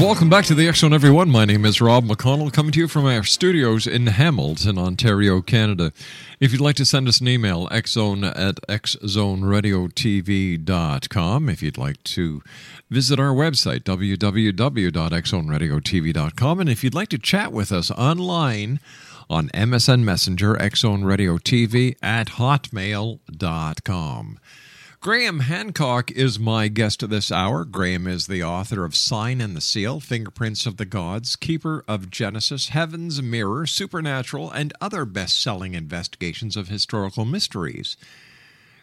Welcome 0.00 0.28
back 0.28 0.44
to 0.44 0.54
the 0.54 0.70
Zone, 0.72 0.92
everyone. 0.92 1.30
My 1.30 1.44
name 1.44 1.64
is 1.64 1.80
Rob 1.80 2.04
McConnell, 2.04 2.52
coming 2.52 2.72
to 2.72 2.80
you 2.80 2.88
from 2.88 3.06
our 3.06 3.22
studios 3.24 3.86
in 3.86 4.08
Hamilton, 4.08 4.76
Ontario, 4.78 5.40
Canada. 5.40 5.92
If 6.38 6.52
you'd 6.52 6.60
like 6.60 6.76
to 6.76 6.84
send 6.84 7.08
us 7.08 7.18
an 7.20 7.28
email, 7.28 7.66
xzone 7.68 8.30
at 8.36 8.56
xzoneradiotv.com. 8.68 11.48
If 11.48 11.62
you'd 11.62 11.78
like 11.78 12.02
to 12.02 12.42
visit 12.90 13.18
our 13.18 13.32
website, 13.32 13.84
www.xzoneradiotv.com. 13.84 16.60
And 16.60 16.68
if 16.68 16.84
you'd 16.84 16.94
like 16.94 17.08
to 17.08 17.18
chat 17.18 17.52
with 17.52 17.72
us 17.72 17.90
online 17.90 18.80
on 19.30 19.48
MSN 19.48 20.02
Messenger, 20.02 20.56
TV 20.56 21.96
at 22.02 22.28
hotmail.com. 22.28 24.38
Graham 25.06 25.38
Hancock 25.38 26.10
is 26.10 26.36
my 26.36 26.66
guest 26.66 27.08
this 27.08 27.30
hour. 27.30 27.64
Graham 27.64 28.08
is 28.08 28.26
the 28.26 28.42
author 28.42 28.84
of 28.84 28.96
Sign 28.96 29.40
and 29.40 29.54
the 29.54 29.60
Seal, 29.60 30.00
Fingerprints 30.00 30.66
of 30.66 30.78
the 30.78 30.84
Gods, 30.84 31.36
Keeper 31.36 31.84
of 31.86 32.10
Genesis, 32.10 32.70
Heaven's 32.70 33.22
Mirror, 33.22 33.68
Supernatural, 33.68 34.50
and 34.50 34.72
other 34.80 35.04
best 35.04 35.40
selling 35.40 35.74
investigations 35.74 36.56
of 36.56 36.66
historical 36.66 37.24
mysteries. 37.24 37.96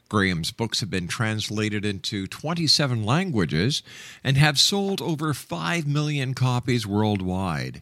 Graham's 0.08 0.52
books 0.52 0.80
have 0.80 0.90
been 0.90 1.10
translated 1.10 1.84
into 1.84 2.26
27 2.26 3.04
languages 3.04 3.84
and 4.24 4.38
have 4.38 4.58
sold 4.58 5.02
over 5.02 5.34
5 5.34 5.86
million 5.86 6.34
copies 6.34 6.88
worldwide. 6.88 7.82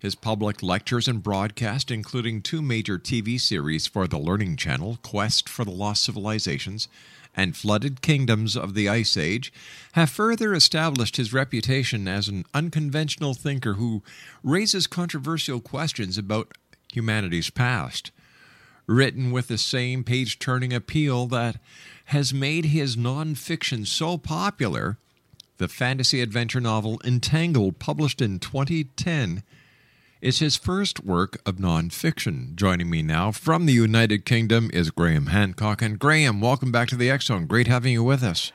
His 0.00 0.16
public 0.16 0.64
lectures 0.64 1.06
and 1.06 1.22
broadcasts, 1.22 1.92
including 1.92 2.42
two 2.42 2.60
major 2.60 2.98
TV 2.98 3.40
series 3.40 3.86
for 3.86 4.08
the 4.08 4.18
Learning 4.18 4.56
Channel, 4.56 4.98
Quest 5.04 5.48
for 5.48 5.64
the 5.64 5.70
Lost 5.70 6.02
Civilizations 6.02 6.88
and 7.38 7.56
Flooded 7.56 8.02
Kingdoms 8.02 8.56
of 8.56 8.74
the 8.74 8.88
Ice 8.88 9.16
Age, 9.16 9.52
have 9.92 10.10
further 10.10 10.52
established 10.52 11.16
his 11.16 11.32
reputation 11.32 12.08
as 12.08 12.26
an 12.26 12.44
unconventional 12.52 13.32
thinker 13.32 13.74
who 13.74 14.02
raises 14.42 14.88
controversial 14.88 15.60
questions 15.60 16.18
about 16.18 16.50
humanity's 16.92 17.48
past. 17.48 18.10
Written 18.88 19.30
with 19.30 19.46
the 19.46 19.56
same 19.56 20.02
page 20.02 20.40
turning 20.40 20.72
appeal 20.72 21.26
that 21.28 21.60
has 22.06 22.34
made 22.34 22.66
his 22.66 22.96
nonfiction 22.96 23.86
so 23.86 24.18
popular, 24.18 24.98
the 25.58 25.68
fantasy 25.68 26.20
adventure 26.20 26.60
novel 26.60 27.00
Entangled, 27.04 27.78
published 27.78 28.20
in 28.20 28.40
2010, 28.40 29.44
is 30.20 30.40
his 30.40 30.56
first 30.56 31.04
work 31.04 31.40
of 31.46 31.56
nonfiction. 31.56 32.54
Joining 32.54 32.90
me 32.90 33.02
now 33.02 33.30
from 33.30 33.66
the 33.66 33.72
United 33.72 34.24
Kingdom 34.24 34.70
is 34.72 34.90
Graham 34.90 35.26
Hancock. 35.26 35.82
And 35.82 35.98
Graham, 35.98 36.40
welcome 36.40 36.72
back 36.72 36.88
to 36.88 36.96
the 36.96 37.16
Zone. 37.20 37.46
Great 37.46 37.66
having 37.66 37.92
you 37.92 38.02
with 38.02 38.22
us. 38.22 38.52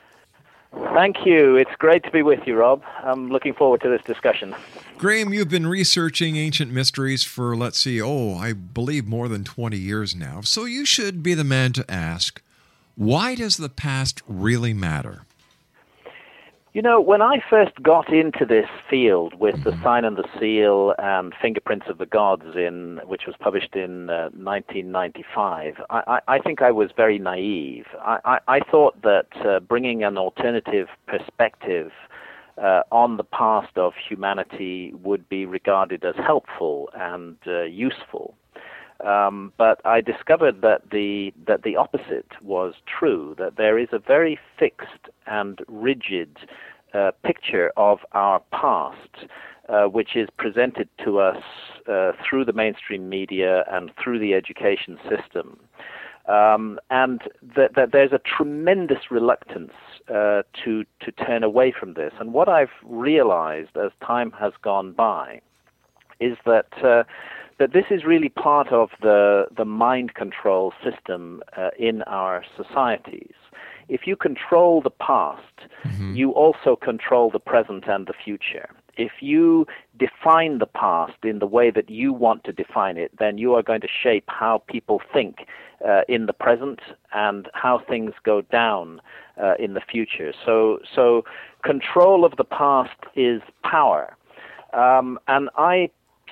Thank 0.92 1.24
you. 1.24 1.56
It's 1.56 1.74
great 1.78 2.02
to 2.04 2.10
be 2.10 2.22
with 2.22 2.40
you, 2.46 2.56
Rob. 2.56 2.82
I'm 3.02 3.30
looking 3.30 3.54
forward 3.54 3.80
to 3.82 3.88
this 3.88 4.02
discussion. 4.02 4.54
Graham, 4.98 5.32
you've 5.32 5.48
been 5.48 5.66
researching 5.66 6.36
ancient 6.36 6.72
mysteries 6.72 7.24
for, 7.24 7.56
let's 7.56 7.78
see, 7.78 8.00
oh, 8.00 8.34
I 8.34 8.52
believe 8.52 9.06
more 9.06 9.28
than 9.28 9.44
20 9.44 9.76
years 9.76 10.14
now. 10.14 10.40
So 10.40 10.64
you 10.64 10.84
should 10.84 11.22
be 11.22 11.34
the 11.34 11.44
man 11.44 11.72
to 11.74 11.90
ask 11.90 12.42
why 12.96 13.34
does 13.34 13.56
the 13.56 13.68
past 13.68 14.22
really 14.28 14.72
matter? 14.72 15.22
You 16.74 16.82
know, 16.82 17.00
when 17.00 17.22
I 17.22 17.36
first 17.48 17.80
got 17.84 18.12
into 18.12 18.44
this 18.44 18.66
field 18.90 19.34
with 19.38 19.62
the 19.62 19.80
Sign 19.80 20.04
and 20.04 20.16
the 20.16 20.28
Seal 20.40 20.92
and 20.98 21.32
Fingerprints 21.40 21.86
of 21.88 21.98
the 21.98 22.06
Gods, 22.06 22.56
in 22.56 23.00
which 23.06 23.26
was 23.28 23.36
published 23.38 23.76
in 23.76 24.10
uh, 24.10 24.30
1995, 24.34 25.74
I, 25.88 26.02
I, 26.08 26.20
I 26.26 26.38
think 26.40 26.62
I 26.62 26.72
was 26.72 26.90
very 26.96 27.20
naive. 27.20 27.84
I, 28.00 28.18
I, 28.24 28.56
I 28.56 28.60
thought 28.68 29.00
that 29.02 29.28
uh, 29.46 29.60
bringing 29.60 30.02
an 30.02 30.18
alternative 30.18 30.88
perspective 31.06 31.92
uh, 32.60 32.82
on 32.90 33.18
the 33.18 33.24
past 33.24 33.78
of 33.78 33.92
humanity 34.08 34.92
would 35.00 35.28
be 35.28 35.46
regarded 35.46 36.04
as 36.04 36.16
helpful 36.16 36.90
and 36.94 37.36
uh, 37.46 37.62
useful. 37.62 38.34
Um, 39.04 39.52
but 39.58 39.80
I 39.84 40.00
discovered 40.00 40.62
that 40.62 40.90
the 40.90 41.32
that 41.46 41.62
the 41.62 41.76
opposite 41.76 42.32
was 42.42 42.74
true. 42.86 43.34
That 43.38 43.56
there 43.56 43.78
is 43.78 43.88
a 43.92 43.98
very 43.98 44.38
fixed 44.58 45.10
and 45.26 45.60
rigid 45.68 46.36
uh, 46.94 47.10
picture 47.24 47.72
of 47.76 47.98
our 48.12 48.40
past, 48.52 49.26
uh, 49.68 49.84
which 49.84 50.16
is 50.16 50.28
presented 50.36 50.88
to 51.04 51.18
us 51.18 51.42
uh, 51.88 52.12
through 52.28 52.44
the 52.44 52.52
mainstream 52.52 53.08
media 53.08 53.64
and 53.70 53.90
through 54.02 54.18
the 54.18 54.34
education 54.34 54.98
system. 55.08 55.58
Um, 56.26 56.78
and 56.90 57.20
that, 57.56 57.90
there's 57.92 58.12
a 58.12 58.20
tremendous 58.20 59.10
reluctance 59.10 59.72
uh, 60.08 60.42
to 60.64 60.84
to 61.00 61.12
turn 61.12 61.42
away 61.42 61.72
from 61.78 61.94
this. 61.94 62.12
And 62.18 62.32
what 62.32 62.48
I've 62.48 62.70
realized 62.82 63.76
as 63.76 63.90
time 64.06 64.30
has 64.40 64.52
gone 64.62 64.92
by 64.92 65.40
is 66.20 66.38
that 66.46 66.68
uh, 66.82 67.04
that 67.58 67.72
this 67.72 67.84
is 67.90 68.04
really 68.04 68.30
part 68.30 68.68
of 68.72 68.90
the 69.02 69.46
the 69.54 69.66
mind 69.66 70.14
control 70.14 70.72
system 70.82 71.42
uh, 71.56 71.70
in 71.78 72.02
our 72.02 72.42
societies. 72.56 73.34
If 73.88 74.06
you 74.06 74.16
control 74.16 74.80
the 74.80 74.90
past, 74.90 75.42
you 76.14 76.30
also 76.30 76.76
control 76.76 77.30
the 77.30 77.38
present 77.38 77.84
and 77.86 78.06
the 78.06 78.14
future. 78.24 78.70
If 78.96 79.12
you 79.20 79.66
define 79.98 80.58
the 80.58 80.66
past 80.66 81.14
in 81.24 81.40
the 81.40 81.46
way 81.46 81.70
that 81.70 81.90
you 81.90 82.12
want 82.12 82.44
to 82.44 82.52
define 82.52 82.96
it, 82.96 83.10
then 83.18 83.38
you 83.38 83.54
are 83.54 83.62
going 83.62 83.80
to 83.80 83.88
shape 84.02 84.24
how 84.28 84.62
people 84.68 85.00
think 85.12 85.46
uh, 85.86 86.02
in 86.08 86.26
the 86.26 86.32
present 86.32 86.80
and 87.12 87.48
how 87.54 87.78
things 87.88 88.12
go 88.22 88.40
down 88.40 89.00
uh, 89.42 89.54
in 89.58 89.74
the 89.74 89.80
future. 89.80 90.32
So, 90.46 90.78
so 90.94 91.24
control 91.62 92.24
of 92.24 92.36
the 92.36 92.44
past 92.44 92.98
is 93.16 93.42
power. 93.62 94.16
Um, 94.72 95.18
and 95.28 95.50
I 95.56 95.90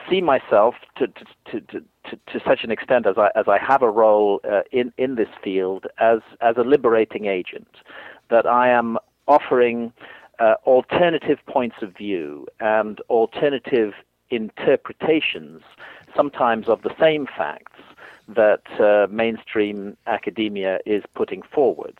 see 0.09 0.21
myself 0.21 0.75
to, 0.97 1.07
to, 1.51 1.61
to, 1.61 1.85
to, 2.11 2.17
to, 2.33 2.45
such 2.47 2.65
an 2.65 2.71
extent 2.71 3.07
as 3.07 3.17
I, 3.17 3.31
as 3.35 3.47
I 3.49 3.59
have 3.59 3.83
a 3.83 3.91
role 3.91 4.41
uh, 4.51 4.63
in, 4.71 4.93
in 4.99 5.15
this 5.15 5.29
field 5.43 5.87
as, 5.99 6.21
as 6.41 6.57
a 6.57 6.63
liberating 6.63 7.27
agent, 7.27 7.69
that 8.31 8.47
I 8.47 8.69
am 8.69 8.99
offering 9.29 9.93
uh, 10.39 10.55
alternative 10.67 11.39
points 11.47 11.77
of 11.83 11.97
view 11.97 12.47
and 12.61 13.01
alternative 13.09 13.93
interpretations, 14.31 15.63
sometimes 16.17 16.69
of 16.69 16.83
the 16.83 16.95
same 16.99 17.27
facts 17.27 17.81
that 18.29 18.63
uh, 18.81 19.07
mainstream 19.11 19.97
academia 20.07 20.79
is 20.87 21.03
putting 21.15 21.43
forwards. 21.43 21.99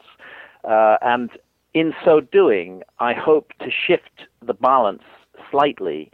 Uh, 0.65 0.97
and 1.03 1.31
in 1.75 1.95
so 2.05 2.21
doing, 2.21 2.83
I 2.99 3.13
hope 3.13 3.53
to 3.61 3.71
shift 3.71 4.27
the 4.45 4.55
balance 4.55 5.03
slightly 5.51 6.11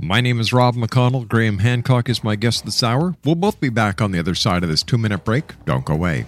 My 0.00 0.20
name 0.20 0.40
is 0.40 0.52
Rob 0.52 0.74
McConnell. 0.74 1.28
Graham 1.28 1.58
Hancock 1.58 2.08
is 2.08 2.24
my 2.24 2.34
guest 2.34 2.64
this 2.64 2.82
hour. 2.82 3.14
We'll 3.24 3.36
both 3.36 3.60
be 3.60 3.68
back 3.68 4.00
on 4.00 4.10
the 4.10 4.18
other 4.18 4.34
side 4.34 4.64
of 4.64 4.68
this 4.68 4.82
two 4.82 4.98
minute 4.98 5.24
break. 5.24 5.52
Don't 5.64 5.84
go 5.84 5.94
away. 5.94 6.26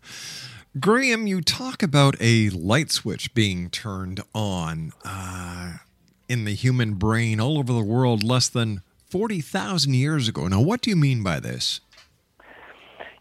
Graham, 0.80 1.28
you 1.28 1.40
talk 1.40 1.80
about 1.80 2.16
a 2.18 2.50
light 2.50 2.90
switch 2.90 3.32
being 3.34 3.70
turned 3.70 4.20
on 4.34 4.90
uh, 5.04 5.74
in 6.28 6.44
the 6.44 6.54
human 6.54 6.94
brain 6.94 7.38
all 7.38 7.56
over 7.56 7.72
the 7.72 7.84
world 7.84 8.24
less 8.24 8.48
than 8.48 8.82
40,000 9.10 9.94
years 9.94 10.26
ago. 10.26 10.48
Now, 10.48 10.60
what 10.60 10.80
do 10.80 10.90
you 10.90 10.96
mean 10.96 11.22
by 11.22 11.38
this? 11.38 11.80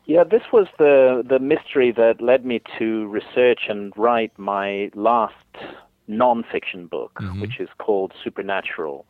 Yeah, 0.07 0.23
this 0.23 0.41
was 0.51 0.65
the 0.79 1.23
the 1.29 1.37
mystery 1.37 1.91
that 1.91 2.19
led 2.19 2.47
me 2.47 2.63
to 2.79 3.05
research 3.09 3.67
and 3.69 3.93
write 3.95 4.31
my 4.39 4.89
last 4.95 5.35
nonfiction 6.09 6.89
book, 6.89 7.19
which 7.39 7.59
is 7.59 7.69
called 7.77 8.11
Supernatural: 8.23 9.05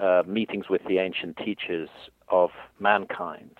uh, 0.00 0.22
Meetings 0.26 0.68
with 0.68 0.82
the 0.88 0.98
Ancient 0.98 1.36
Teachers 1.36 1.88
of 2.28 2.50
Mankind. 2.80 3.56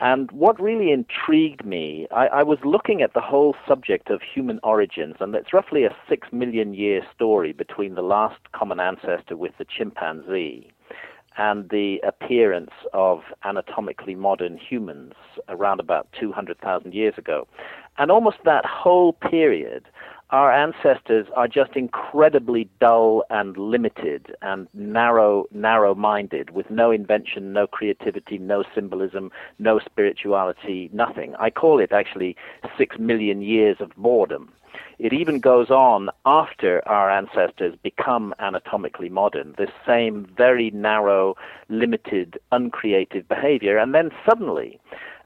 And 0.00 0.32
what 0.32 0.60
really 0.60 0.90
intrigued 0.90 1.64
me, 1.64 2.08
I, 2.10 2.26
I 2.26 2.42
was 2.42 2.58
looking 2.64 3.02
at 3.02 3.14
the 3.14 3.20
whole 3.20 3.54
subject 3.68 4.10
of 4.10 4.20
human 4.20 4.58
origins, 4.64 5.16
and 5.20 5.32
it's 5.34 5.52
roughly 5.52 5.84
a 5.84 5.94
six 6.08 6.26
million 6.32 6.74
year 6.74 7.02
story 7.14 7.52
between 7.52 7.94
the 7.94 8.02
last 8.02 8.40
common 8.52 8.80
ancestor 8.80 9.36
with 9.36 9.52
the 9.58 9.64
chimpanzee 9.64 10.72
and 11.38 11.68
the 11.70 11.98
appearance 12.06 12.72
of 12.92 13.20
anatomically 13.44 14.14
modern 14.14 14.58
humans 14.58 15.14
around 15.48 15.80
about 15.80 16.08
200,000 16.18 16.92
years 16.92 17.14
ago. 17.16 17.46
And 17.98 18.10
almost 18.10 18.38
that 18.44 18.64
whole 18.66 19.12
period, 19.12 19.86
our 20.32 20.50
ancestors 20.50 21.26
are 21.36 21.46
just 21.46 21.76
incredibly 21.76 22.68
dull 22.80 23.22
and 23.28 23.56
limited 23.58 24.34
and 24.40 24.66
narrow, 24.72 25.44
narrow-minded, 25.52 26.50
with 26.50 26.70
no 26.70 26.90
invention, 26.90 27.52
no 27.52 27.66
creativity, 27.66 28.38
no 28.38 28.64
symbolism, 28.74 29.30
no 29.58 29.78
spirituality, 29.78 30.88
nothing. 30.92 31.34
I 31.38 31.50
call 31.50 31.78
it 31.78 31.92
actually 31.92 32.34
six 32.78 32.98
million 32.98 33.42
years 33.42 33.76
of 33.78 33.94
boredom. 33.96 34.50
It 34.98 35.12
even 35.12 35.38
goes 35.38 35.68
on 35.68 36.08
after 36.24 36.86
our 36.88 37.10
ancestors 37.10 37.74
become 37.82 38.34
anatomically 38.38 39.10
modern, 39.10 39.54
this 39.58 39.70
same 39.86 40.26
very 40.36 40.70
narrow, 40.70 41.36
limited, 41.68 42.38
uncreative 42.52 43.28
behavior. 43.28 43.76
And 43.76 43.94
then 43.94 44.10
suddenly, 44.26 44.80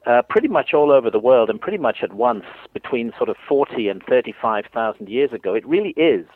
uh, 0.07 0.23
pretty 0.29 0.49
much 0.49 0.73
all 0.73 0.91
over 0.91 1.11
the 1.11 1.19
world 1.19 1.51
and 1.51 1.61
pretty 1.61 1.79
much 1.79 1.99
at 2.03 2.15
once 2.15 2.45
between 2.73 3.13
sort 3.17 3.29
of 3.29 3.37
40 3.49 3.89
and 3.89 4.03
35,000 4.05 5.09
years 5.09 5.33
ago, 5.33 5.55
it 5.55 5.67
really 5.67 5.91
is 5.97 6.27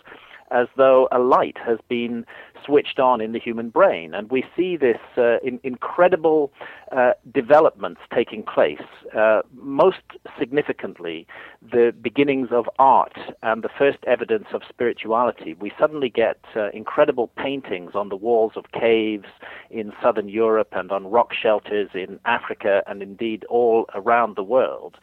as 0.50 0.66
though 0.76 1.09
a 1.12 1.19
light 1.19 1.57
has 1.64 1.78
been 1.88 2.25
switched 2.64 2.99
on 2.99 3.21
in 3.21 3.33
the 3.33 3.38
human 3.38 3.71
brain. 3.71 4.14
And 4.14 4.30
we 4.30 4.45
see 4.57 4.76
this 4.76 4.99
uh, 5.16 5.38
in, 5.40 5.61
incredible 5.62 6.52
uh, 6.92 7.12
developments 7.33 8.00
taking 8.14 8.42
place. 8.42 8.83
Uh, 9.16 9.42
most 9.54 10.02
significantly, 10.38 11.26
the 11.62 11.95
beginnings 12.00 12.49
of 12.50 12.69
art 12.78 13.19
and 13.42 13.62
the 13.62 13.71
first 13.76 13.99
evidence 14.07 14.47
of 14.52 14.62
spirituality. 14.69 15.54
We 15.54 15.73
suddenly 15.78 16.11
get 16.11 16.38
uh, 16.57 16.71
incredible 16.71 17.28
paintings 17.28 17.92
on 17.95 18.09
the 18.09 18.16
walls 18.16 18.52
of 18.57 18.73
caves 18.73 19.28
in 19.71 19.92
southern 20.02 20.28
Europe 20.28 20.73
and 20.73 20.90
on 20.92 21.11
rock 21.11 21.33
shelters 21.33 21.90
in 21.95 22.19
Africa 22.25 22.83
and 22.87 23.02
indeed 23.02 23.45
all 23.49 23.87
around 23.95 24.37
the 24.37 24.42
world. 24.42 24.97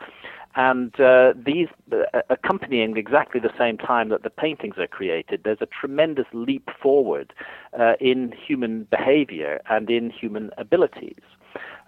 And 0.58 1.00
uh, 1.00 1.34
these, 1.36 1.68
uh, 1.92 2.22
accompanying 2.32 2.98
exactly 2.98 3.40
the 3.40 3.54
same 3.60 3.78
time 3.78 4.10
that 4.10 4.24
the 4.24 4.32
paintings 4.32 4.80
are 4.80 4.88
created, 4.88 5.42
there's 5.44 5.62
a 5.62 5.68
tremendous 5.68 6.26
leap 6.34 6.68
forward 6.82 7.32
uh, 7.80 7.94
in 8.00 8.32
human 8.32 8.88
behavior 8.90 9.62
and 9.70 9.88
in 9.92 10.10
human 10.10 10.50
abilities. 10.58 11.22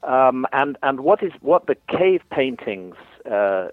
Um, 0.04 0.46
and 0.54 0.78
and 0.84 1.02
what 1.02 1.24
is 1.24 1.34
what 1.42 1.66
the 1.66 1.76
cave 1.90 2.22
paintings 2.32 2.96
uh, 3.30 3.70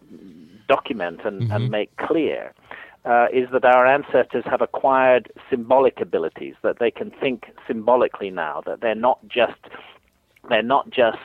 document 0.67 1.21
and, 1.25 1.53
and 1.53 1.71
make 1.71 1.95
clear 1.99 2.53
uh, 3.05 3.27
is 3.33 3.49
that 3.53 3.65
our 3.65 3.87
ancestors 3.87 4.45
have 4.47 4.61
acquired 4.61 5.31
symbolic 5.49 6.01
abilities, 6.01 6.55
that 6.63 6.79
they 6.81 6.91
can 6.91 7.11
think 7.11 7.53
symbolically 7.67 8.31
now, 8.31 8.63
that 8.67 8.81
they're 8.81 8.95
not 8.95 9.19
just 9.29 9.61
they're 10.49 10.63
not 10.63 10.91
just 10.91 11.19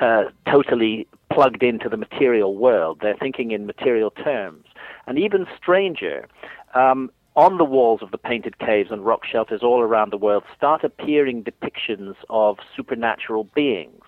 uh, 0.00 0.24
totally 0.50 1.06
plugged 1.34 1.62
into 1.62 1.88
the 1.88 1.96
material 1.96 2.56
world. 2.56 2.98
They're 3.02 3.16
thinking 3.16 3.50
in 3.50 3.66
material 3.66 4.10
terms. 4.10 4.66
And 5.06 5.18
even 5.18 5.46
stranger, 5.56 6.28
um, 6.74 7.10
on 7.36 7.58
the 7.58 7.64
walls 7.64 8.00
of 8.02 8.12
the 8.12 8.18
painted 8.18 8.58
caves 8.58 8.90
and 8.92 9.04
rock 9.04 9.24
shelters 9.24 9.62
all 9.62 9.80
around 9.80 10.12
the 10.12 10.16
world 10.16 10.44
start 10.56 10.84
appearing 10.84 11.42
depictions 11.42 12.14
of 12.30 12.58
supernatural 12.76 13.44
beings. 13.54 14.03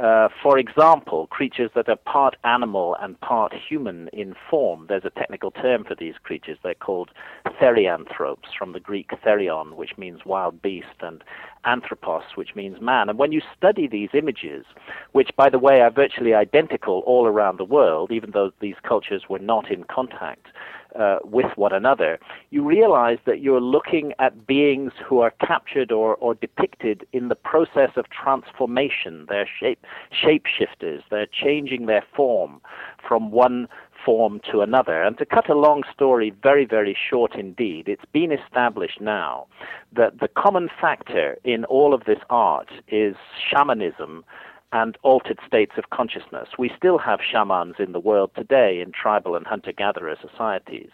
Uh, 0.00 0.28
for 0.42 0.58
example, 0.58 1.26
creatures 1.28 1.70
that 1.74 1.88
are 1.88 1.96
part 1.96 2.36
animal 2.44 2.96
and 3.00 3.18
part 3.20 3.54
human 3.54 4.08
in 4.12 4.34
form. 4.50 4.86
There's 4.88 5.06
a 5.06 5.10
technical 5.10 5.50
term 5.50 5.84
for 5.84 5.94
these 5.94 6.14
creatures. 6.22 6.58
They're 6.62 6.74
called 6.74 7.10
therianthropes, 7.60 8.54
from 8.58 8.72
the 8.72 8.80
Greek 8.80 9.08
therion, 9.24 9.74
which 9.74 9.96
means 9.96 10.26
wild 10.26 10.60
beast, 10.60 11.00
and 11.00 11.24
anthropos, 11.64 12.24
which 12.34 12.54
means 12.54 12.80
man. 12.80 13.08
And 13.08 13.18
when 13.18 13.32
you 13.32 13.40
study 13.56 13.88
these 13.88 14.10
images, 14.12 14.66
which, 15.12 15.30
by 15.34 15.48
the 15.48 15.58
way, 15.58 15.80
are 15.80 15.90
virtually 15.90 16.34
identical 16.34 17.02
all 17.06 17.26
around 17.26 17.58
the 17.58 17.64
world, 17.64 18.12
even 18.12 18.32
though 18.32 18.50
these 18.60 18.76
cultures 18.82 19.22
were 19.30 19.38
not 19.38 19.70
in 19.70 19.84
contact, 19.84 20.48
uh, 20.98 21.18
with 21.24 21.56
one 21.56 21.72
another, 21.72 22.18
you 22.50 22.64
realize 22.64 23.18
that 23.26 23.40
you're 23.40 23.60
looking 23.60 24.12
at 24.18 24.46
beings 24.46 24.92
who 25.04 25.20
are 25.20 25.32
captured 25.46 25.92
or, 25.92 26.16
or 26.16 26.34
depicted 26.34 27.06
in 27.12 27.28
the 27.28 27.34
process 27.34 27.90
of 27.96 28.06
transformation. 28.10 29.26
They're 29.28 29.48
shape 29.60 29.84
shapeshifters. 30.12 31.02
They're 31.10 31.26
changing 31.26 31.86
their 31.86 32.04
form 32.14 32.60
from 33.06 33.30
one 33.30 33.68
form 34.04 34.40
to 34.52 34.60
another. 34.60 35.02
And 35.02 35.18
to 35.18 35.26
cut 35.26 35.48
a 35.50 35.54
long 35.54 35.82
story 35.92 36.32
very, 36.42 36.64
very 36.64 36.96
short 37.10 37.34
indeed, 37.34 37.88
it's 37.88 38.04
been 38.12 38.32
established 38.32 39.00
now 39.00 39.46
that 39.94 40.20
the 40.20 40.28
common 40.28 40.68
factor 40.80 41.36
in 41.44 41.64
all 41.64 41.94
of 41.94 42.04
this 42.04 42.18
art 42.30 42.68
is 42.88 43.16
shamanism 43.50 44.24
and 44.72 44.96
altered 45.02 45.38
states 45.46 45.72
of 45.76 45.90
consciousness. 45.90 46.48
We 46.58 46.70
still 46.76 46.98
have 46.98 47.20
shamans 47.20 47.76
in 47.78 47.92
the 47.92 48.00
world 48.00 48.30
today 48.34 48.80
in 48.80 48.92
tribal 48.92 49.36
and 49.36 49.46
hunter 49.46 49.72
gatherer 49.72 50.16
societies. 50.20 50.90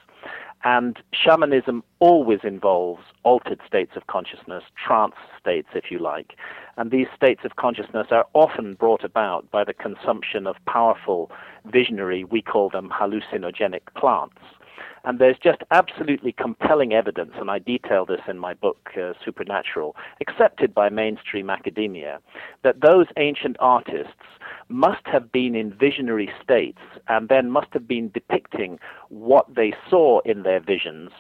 And 0.64 0.99
shamanism 1.12 1.83
always 1.99 2.41
involves 2.45 3.02
altered 3.25 3.61
states 3.67 3.93
of 3.97 4.07
consciousness, 4.07 4.62
trance 4.76 5.17
states, 5.41 5.69
if 5.75 5.91
you 5.91 5.99
like. 5.99 6.37
And 6.76 6.91
these 6.91 7.09
states 7.17 7.41
of 7.45 7.57
consciousness 7.57 8.09
are 8.11 8.26
often 8.33 8.75
brought 8.75 9.02
about 9.02 9.50
by 9.50 9.64
the 9.64 9.75
consumption 9.75 10.47
of 10.47 10.57
powerful, 10.67 11.33
visionary, 11.64 12.23
we 12.23 12.43
call 12.43 12.71
them 12.71 12.91
hallucinogenic 12.91 13.83
plants. 13.97 14.38
And 15.04 15.18
there's 15.18 15.38
just 15.42 15.62
absolutely 15.71 16.32
compelling 16.32 16.92
evidence, 16.92 17.32
and 17.37 17.50
I 17.50 17.59
detail 17.59 18.06
this 18.06 18.21
in 18.28 18.38
my 18.38 18.54
book, 18.54 18.90
uh, 18.97 19.12
Supernatural, 19.25 19.97
accepted 20.21 20.73
by 20.73 20.88
mainstream 20.88 21.50
academia, 21.50 22.21
that 22.62 22.80
those 22.80 23.06
ancient 23.16 23.56
artists 23.59 24.12
must 24.68 25.04
have 25.06 25.32
been 25.32 25.54
in 25.54 25.73
visionary 25.73 26.30
states 26.42 26.78
and 27.09 27.28
then 27.28 27.50
must 27.50 27.68
have 27.73 27.88
been 27.88 28.11
depicting 28.11 28.78
what 29.09 29.52
they 29.54 29.75
saw 29.90 30.21
in 30.21 30.44
their 30.44 30.61
visions 30.61 31.11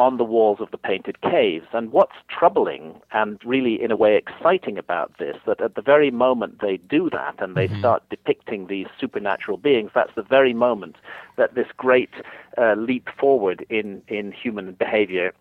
on 0.00 0.16
the 0.16 0.24
walls 0.24 0.58
of 0.60 0.70
the 0.70 0.78
painted 0.78 1.20
caves. 1.20 1.66
And 1.72 1.92
what's 1.92 2.16
troubling 2.28 3.00
and 3.12 3.38
really, 3.44 3.80
in 3.80 3.90
a 3.90 3.96
way, 3.96 4.16
exciting 4.16 4.78
about 4.78 5.12
this, 5.18 5.36
that 5.46 5.60
at 5.60 5.74
the 5.74 5.82
very 5.82 6.10
moment 6.10 6.60
they 6.60 6.78
do 6.78 7.10
that 7.10 7.34
and 7.38 7.54
they 7.54 7.68
start 7.78 8.02
depicting 8.10 8.66
these 8.66 8.86
supernatural 8.98 9.58
beings, 9.58 9.90
that's 9.94 10.14
the 10.16 10.22
very 10.22 10.54
moment 10.54 10.96
that 11.36 11.54
this 11.54 11.68
great 11.76 12.14
uh, 12.58 12.74
leap 12.74 13.08
forward 13.18 13.64
in, 13.68 14.02
in 14.08 14.32
human 14.32 14.72
behavior 14.72 15.32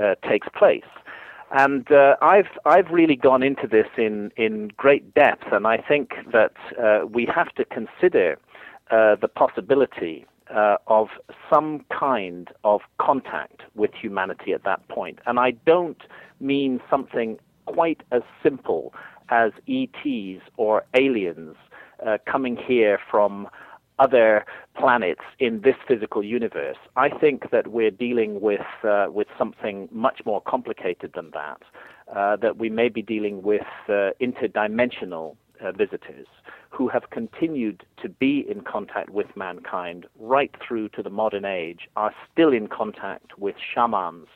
uh, 0.00 0.14
takes 0.28 0.48
place. 0.54 0.84
And 1.54 1.90
uh, 1.92 2.16
I've 2.22 2.52
I've 2.64 2.90
really 2.90 3.14
gone 3.14 3.42
into 3.42 3.66
this 3.66 3.86
in 3.98 4.32
in 4.38 4.68
great 4.78 5.12
depth, 5.12 5.52
and 5.52 5.66
I 5.66 5.76
think 5.76 6.14
that 6.32 6.54
uh, 6.82 7.06
we 7.06 7.26
have 7.26 7.50
to 7.56 7.64
consider 7.66 8.38
uh, 8.90 9.16
the 9.16 9.28
possibility 9.28 10.24
uh, 10.54 10.76
of 10.86 11.08
some 11.50 11.84
kind 11.98 12.48
of 12.64 12.80
contact 12.98 13.62
with 13.74 13.90
humanity 13.94 14.52
at 14.52 14.64
that 14.64 14.86
point. 14.88 15.18
And 15.26 15.38
I 15.38 15.52
don't 15.66 16.02
mean 16.40 16.80
something 16.90 17.38
quite 17.66 18.02
as 18.10 18.22
simple 18.42 18.92
as 19.28 19.52
ETs 19.68 20.42
or 20.56 20.84
aliens 20.94 21.56
uh, 22.04 22.18
coming 22.26 22.56
here 22.56 22.98
from 23.10 23.48
other 23.98 24.44
planets 24.76 25.20
in 25.38 25.60
this 25.60 25.76
physical 25.86 26.24
universe. 26.24 26.76
I 26.96 27.08
think 27.08 27.50
that 27.50 27.68
we're 27.68 27.90
dealing 27.90 28.40
with 28.40 28.66
uh, 28.82 29.06
with 29.10 29.28
something 29.38 29.88
much 29.92 30.22
more 30.24 30.40
complicated 30.40 31.12
than 31.14 31.30
that. 31.32 31.62
Uh, 32.14 32.36
that 32.36 32.58
we 32.58 32.68
may 32.68 32.88
be 32.88 33.00
dealing 33.00 33.42
with 33.42 33.62
uh, 33.88 34.10
interdimensional 34.20 35.36
uh, 35.62 35.72
visitors 35.72 36.26
who 36.70 36.88
have 36.88 37.10
continued 37.10 37.84
to 38.00 38.08
be 38.08 38.44
in 38.48 38.62
contact 38.62 39.10
with 39.10 39.36
mankind 39.36 40.06
right 40.18 40.54
through 40.66 40.88
to 40.90 41.02
the 41.02 41.10
modern 41.10 41.44
age, 41.44 41.88
are 41.96 42.14
still 42.32 42.52
in 42.52 42.66
contact 42.66 43.38
with 43.38 43.56
shamans 43.74 44.28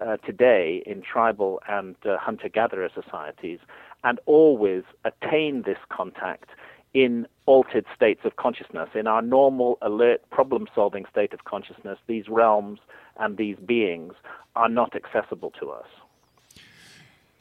uh, 0.00 0.16
today 0.18 0.82
in 0.86 1.02
tribal 1.02 1.60
and 1.68 1.96
uh, 2.04 2.16
hunter 2.18 2.48
gatherer 2.48 2.90
societies, 2.94 3.58
and 4.04 4.20
always 4.26 4.84
attain 5.04 5.62
this 5.66 5.78
contact 5.90 6.50
in 6.94 7.26
altered 7.46 7.84
states 7.94 8.20
of 8.24 8.36
consciousness. 8.36 8.88
In 8.94 9.06
our 9.06 9.22
normal, 9.22 9.78
alert, 9.82 10.22
problem 10.30 10.66
solving 10.74 11.04
state 11.10 11.32
of 11.32 11.44
consciousness, 11.44 11.98
these 12.06 12.28
realms 12.28 12.80
and 13.18 13.36
these 13.36 13.56
beings 13.56 14.14
are 14.56 14.68
not 14.68 14.94
accessible 14.94 15.52
to 15.60 15.70
us. 15.70 15.86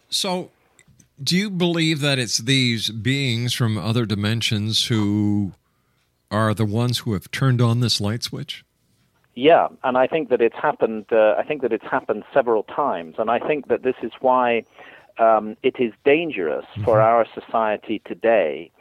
So, 0.09 0.49
do 1.21 1.35
you 1.35 1.49
believe 1.49 2.01
that 2.01 2.19
it's 2.19 2.37
these 2.37 2.89
beings 2.89 3.53
from 3.53 3.77
other 3.77 4.05
dimensions 4.05 4.85
who 4.87 5.53
are 6.29 6.53
the 6.53 6.65
ones 6.65 6.99
who 6.99 7.13
have 7.13 7.31
turned 7.31 7.61
on 7.61 7.79
this 7.79 7.99
light 7.99 8.23
switch? 8.23 8.63
Yeah, 9.33 9.67
and 9.83 9.97
I 9.97 10.07
think 10.07 10.29
that 10.29 10.41
it's 10.41 10.55
happened. 10.55 11.05
Uh, 11.11 11.35
I 11.37 11.43
think 11.43 11.61
that 11.61 11.71
it's 11.71 11.85
happened 11.85 12.23
several 12.33 12.63
times, 12.63 13.15
and 13.19 13.29
I 13.29 13.39
think 13.39 13.67
that 13.67 13.83
this 13.83 13.95
is 14.01 14.11
why 14.19 14.63
um, 15.19 15.55
it 15.63 15.75
is 15.79 15.93
dangerous 16.05 16.65
for 16.83 17.01
our 17.01 17.25
society 17.33 18.01
today 18.05 18.71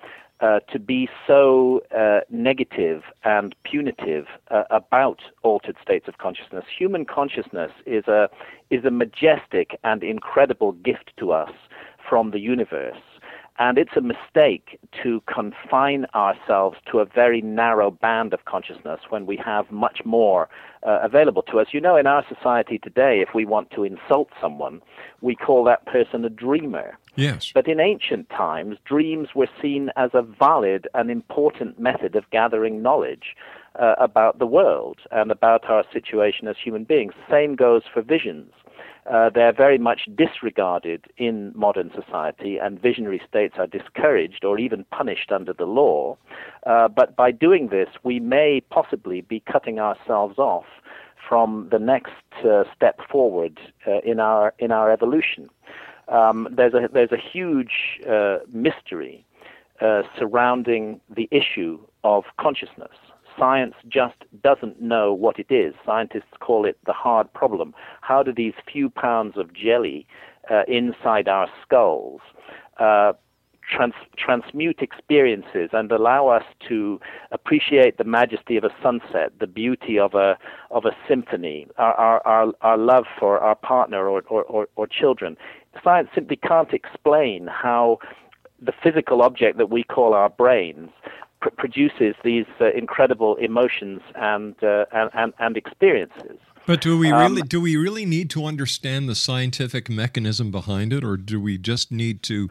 uh, 0.41 0.61
to 0.71 0.79
be 0.79 1.09
so 1.27 1.83
uh, 1.97 2.21
negative 2.31 3.03
and 3.25 3.55
punitive 3.65 4.27
uh, 4.51 4.65
about 4.71 5.21
altered 5.43 5.77
states 5.83 6.09
of 6.09 6.19
consciousness. 6.19 6.65
Human 6.79 7.05
consciousness 7.05 7.73
is 7.87 8.07
a 8.07 8.29
is 8.71 8.85
a 8.85 8.91
majestic 8.91 9.79
and 9.85 10.03
incredible 10.03 10.73
gift 10.73 11.13
to 11.19 11.33
us 11.33 11.51
from 12.09 12.31
the 12.31 12.41
universe. 12.41 13.03
And 13.59 13.79
it's 13.79 13.97
a 13.97 14.03
mistake 14.03 14.79
to 15.03 15.23
confine 15.27 16.05
ourselves 16.15 16.77
to 16.91 16.99
a 16.99 17.07
very 17.07 17.41
narrow 17.41 17.91
band 17.91 18.35
of 18.35 18.45
consciousness 18.45 19.01
when 19.09 19.25
we 19.25 19.37
have 19.39 19.71
much 19.71 20.05
more 20.05 20.49
uh, 20.87 20.99
available 21.03 21.43
to 21.45 21.59
us. 21.61 21.69
You 21.73 21.81
know, 21.81 21.97
in 21.97 22.07
our 22.07 22.23
society 22.29 22.79
today, 22.79 23.25
if 23.27 23.35
we 23.35 23.47
want 23.47 23.71
to 23.71 23.85
insult 23.85 24.29
someone, 24.41 24.83
we 25.23 25.35
call 25.35 25.65
that 25.65 25.87
person 25.87 26.25
a 26.25 26.29
dreamer. 26.29 26.99
Yes. 27.15 27.51
But 27.55 27.67
in 27.67 27.81
ancient 27.81 28.29
times, 28.29 28.77
dreams 28.85 29.29
were 29.35 29.49
seen 29.63 29.91
as 29.97 30.11
a 30.13 30.21
valid 30.21 30.87
and 30.93 31.11
important 31.11 31.81
method 31.81 32.15
of 32.15 32.29
gathering 32.31 32.83
knowledge 32.83 33.37
uh, 33.79 33.95
about 33.99 34.39
the 34.39 34.47
world 34.47 34.99
and 35.11 35.31
about 35.31 35.65
our 35.71 35.85
situation 35.91 36.47
as 36.47 36.57
human 36.63 36.85
beings. 36.85 37.15
Same 37.31 37.57
goes 37.57 37.83
for 37.93 38.03
visions. 38.03 38.53
Uh, 39.11 39.31
they're 39.31 39.53
very 39.53 39.79
much 39.79 40.09
disregarded 40.17 41.05
in 41.17 41.53
modern 41.55 41.91
society, 41.95 42.59
and 42.59 42.81
visionary 42.81 43.21
states 43.29 43.55
are 43.59 43.67
discouraged 43.67 44.45
or 44.45 44.59
even 44.59 44.85
punished 44.91 45.31
under 45.31 45.53
the 45.53 45.65
law. 45.65 46.17
Uh, 46.67 46.89
but 46.89 47.15
by 47.15 47.31
doing 47.31 47.69
this, 47.69 47.89
we 48.03 48.19
may 48.19 48.61
possibly 48.71 49.21
be 49.21 49.41
cutting 49.41 49.79
ourselves 49.79 50.39
off 50.39 50.67
from 51.29 51.69
the 51.71 51.79
next 51.79 52.13
uh, 52.45 52.65
step 52.75 53.01
forward 53.11 53.59
uh, 53.87 54.01
in 54.05 54.21
our 54.21 54.55
in 54.59 54.71
our 54.73 54.91
evolution. 54.91 55.49
Um, 56.09 56.49
there's 56.51 56.75
a 56.75 56.89
there's 56.93 57.13
a 57.13 57.17
huge 57.17 58.01
uh, 58.09 58.39
mystery 58.53 59.25
uh, 59.81 60.03
surrounding 60.19 61.01
the 61.15 61.29
issue 61.31 61.79
of 62.05 62.25
consciousness. 62.39 62.97
Science 63.39 63.75
just 63.89 64.17
doesn't 64.43 64.81
know 64.81 65.13
what 65.13 65.39
it 65.39 65.51
is. 65.51 65.75
Scientists 65.85 66.37
call 66.41 66.65
it 66.65 66.79
the 66.87 66.93
hard 66.93 67.33
problem. 67.33 67.75
How 68.01 68.23
do 68.23 68.33
these 68.33 68.55
few 68.71 68.89
pounds 68.91 69.37
of 69.37 69.53
jelly 69.53 70.07
uh, 70.51 70.63
inside 70.69 71.29
our 71.29 71.49
skulls 71.63 72.21
uh, 72.79 73.13
trans- 73.71 73.95
transmute 74.17 74.81
experiences 74.81 75.71
and 75.73 75.91
allow 75.91 76.29
us 76.29 76.45
to 76.69 77.01
appreciate 77.33 77.99
the 77.99 78.05
majesty 78.05 78.57
of 78.57 78.65
a 78.65 78.71
sunset, 78.83 79.33
the 79.41 79.47
beauty 79.47 79.99
of 79.99 80.15
a 80.15 80.39
of 80.71 80.85
a 80.85 80.93
symphony, 81.09 81.67
our 81.79 81.95
our, 81.95 82.27
our, 82.27 82.53
our 82.63 82.79
love 82.79 83.05
for 83.19 83.39
our 83.39 83.55
partner 83.55 84.09
or, 84.09 84.23
or, 84.29 84.45
or, 84.45 84.69
or 84.77 84.87
children? 84.87 85.37
Science 85.83 86.09
simply 86.15 86.37
can't 86.37 86.73
explain 86.73 87.47
how 87.49 87.99
the 88.61 88.73
physical 88.83 89.21
object 89.23 89.59
that 89.59 89.71
we 89.71 89.83
call 89.83 90.15
our 90.15 90.31
brains 90.31 90.91
pr- 91.41 91.51
produces 91.51 92.15
these 92.25 92.47
uh, 92.61 92.71
incredible 92.73 93.37
emotions 93.37 94.01
and, 94.15 94.55
uh, 94.63 94.85
and, 94.93 95.33
and 95.39 95.57
experiences. 95.57 96.39
But 96.67 96.81
do 96.81 96.99
we 96.99 97.13
Um, 97.13 97.21
really 97.21 97.43
do 97.43 97.61
we 97.61 97.77
really 97.77 98.05
need 98.05 98.29
to 98.31 98.45
understand 98.45 99.09
the 99.09 99.15
scientific 99.15 99.89
mechanism 99.89 100.51
behind 100.51 100.93
it, 100.93 101.05
or 101.05 101.17
do 101.17 101.41
we 101.41 101.59
just 101.59 101.93
need 101.93 102.23
to 102.25 102.49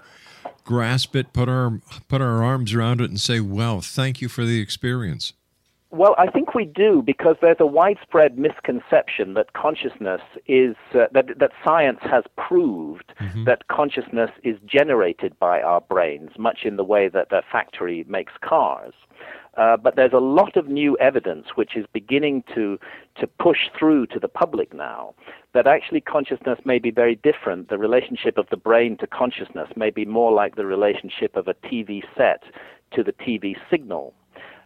grasp 0.64 1.16
it, 1.18 1.34
put 1.34 1.50
our 1.50 1.82
put 2.08 2.22
our 2.22 2.42
arms 2.42 2.74
around 2.74 3.02
it, 3.02 3.10
and 3.10 3.20
say, 3.20 3.42
"Wow, 3.42 3.82
thank 3.82 4.22
you 4.22 4.30
for 4.30 4.46
the 4.46 4.62
experience"? 4.62 5.34
Well, 5.96 6.14
I 6.18 6.28
think 6.28 6.54
we 6.54 6.66
do 6.66 7.02
because 7.02 7.38
there's 7.42 7.62
a 7.62 7.66
widespread 7.66 8.38
misconception 8.38 9.34
that 9.36 9.54
consciousness 9.54 10.20
is 10.46 10.76
uh, 10.94 11.06
that 11.14 11.40
that 11.40 11.52
science 11.64 12.00
has 12.02 12.26
proved 12.38 13.14
that 13.46 13.70
consciousness 13.70 14.32
is 14.44 14.58
generated 14.66 15.40
by 15.40 15.62
our 15.62 15.80
brains, 15.80 16.32
much 16.38 16.66
in 16.66 16.76
the 16.76 16.84
way 16.84 17.08
that 17.08 17.32
a 17.32 17.42
factory 17.50 18.04
makes 18.10 18.34
cars. 18.42 18.94
Uh, 19.56 19.78
but 19.78 19.96
there's 19.96 20.12
a 20.12 20.20
lot 20.20 20.58
of 20.58 20.68
new 20.68 20.98
evidence 20.98 21.56
which 21.56 21.78
is 21.78 21.86
beginning 21.94 22.44
to 22.54 22.78
to 23.18 23.26
push 23.26 23.70
through 23.80 24.06
to 24.08 24.20
the 24.20 24.28
public 24.28 24.74
now 24.74 25.14
that 25.54 25.66
actually 25.66 26.02
consciousness 26.02 26.60
may 26.66 26.78
be 26.78 26.92
very 26.92 27.16
different. 27.16 27.70
The 27.70 27.78
relationship 27.78 28.38
of 28.38 28.48
the 28.50 28.58
brain 28.58 28.98
to 28.98 29.08
consciousness 29.08 29.70
may 29.78 29.92
be 29.92 30.04
more 30.04 30.34
like 30.34 30.58
the 30.58 30.66
relationship 30.66 31.38
of 31.38 31.48
a 31.48 31.54
TV 31.54 32.04
set 32.18 32.44
to 32.92 33.02
the 33.02 33.14
TV 33.14 33.56
signal. 33.70 34.14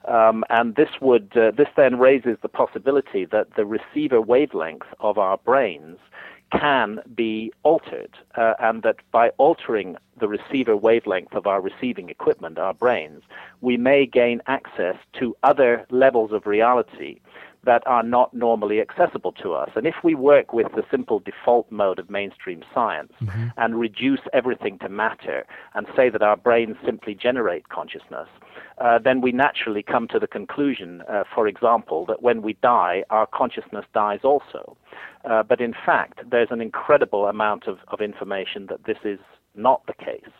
Um, 0.06 0.44
and 0.50 0.76
this 0.76 0.90
would 1.02 1.36
uh, 1.36 1.52
this 1.52 1.68
then 1.76 2.00
raises 2.00 2.38
the 2.42 2.50
possibility 2.50 3.26
that 3.26 3.56
the 3.56 3.66
receiver 3.66 4.22
wavelength 4.22 4.88
of 5.00 5.18
our 5.18 5.38
brains 5.38 5.98
can 6.52 7.00
be 7.14 7.54
altered, 7.64 8.18
uh, 8.36 8.56
and 8.60 8.82
that 8.84 8.98
by 9.12 9.30
altering 9.38 9.98
the 10.20 10.28
receiver 10.28 10.76
wavelength 10.76 11.34
of 11.34 11.46
our 11.46 11.62
receiving 11.62 12.10
equipment, 12.10 12.58
our 12.58 12.74
brains, 12.74 13.22
we 13.62 13.78
may 13.78 14.06
gain 14.06 14.42
access 14.48 14.96
to 15.14 15.36
other 15.44 15.86
levels 15.92 16.32
of 16.32 16.48
reality 16.48 17.20
that 17.66 17.84
are 17.86 18.04
not 18.04 18.34
normally 18.34 18.80
accessible 18.80 19.34
to 19.34 19.54
us. 19.54 19.70
And 19.76 19.86
if 19.86 19.96
we 20.04 20.16
work 20.16 20.54
with 20.54 20.68
the 20.76 20.84
simple 20.90 21.20
default 21.20 21.70
mode 21.72 22.00
of 22.00 22.10
mainstream 22.10 22.64
science 22.74 23.12
and 23.58 23.80
reduce 23.80 24.22
everything 24.34 24.80
to 24.80 24.90
matter 24.90 25.46
and 25.74 25.86
say 25.96 26.10
that 26.10 26.22
our 26.22 26.38
brains 26.38 26.78
simply 26.86 27.16
generate 27.16 27.68
consciousness, 27.70 28.28
uh, 28.80 28.98
then 28.98 29.20
we 29.20 29.32
naturally 29.32 29.84
come 29.84 30.08
to 30.08 30.20
the 30.20 30.28
conclusion, 30.28 31.04
uh, 31.10 31.24
for 31.36 31.48
example, 31.48 32.06
that 32.06 32.22
when 32.22 32.42
we 32.42 32.54
die, 32.62 33.04
our 33.10 33.28
consciousness 33.28 33.86
dies 33.94 34.20
also. 34.24 34.78
Uh, 35.30 35.44
but 35.44 35.60
in 35.60 35.74
fact, 35.74 36.22
there's 36.30 36.48
an 36.52 36.62
incredible 36.62 37.26
amount 37.26 37.68
of, 37.68 37.80
of 37.90 38.00
information 38.00 38.68
that 38.68 38.86
this 38.86 39.00
is 39.04 39.20
not 39.56 39.86
the 39.86 39.94
case, 39.94 40.32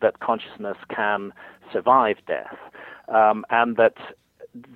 that 0.00 0.20
consciousness 0.20 0.76
can 0.94 1.32
survive 1.72 2.16
death, 2.26 2.56
um, 3.08 3.44
and 3.50 3.76
that 3.76 3.96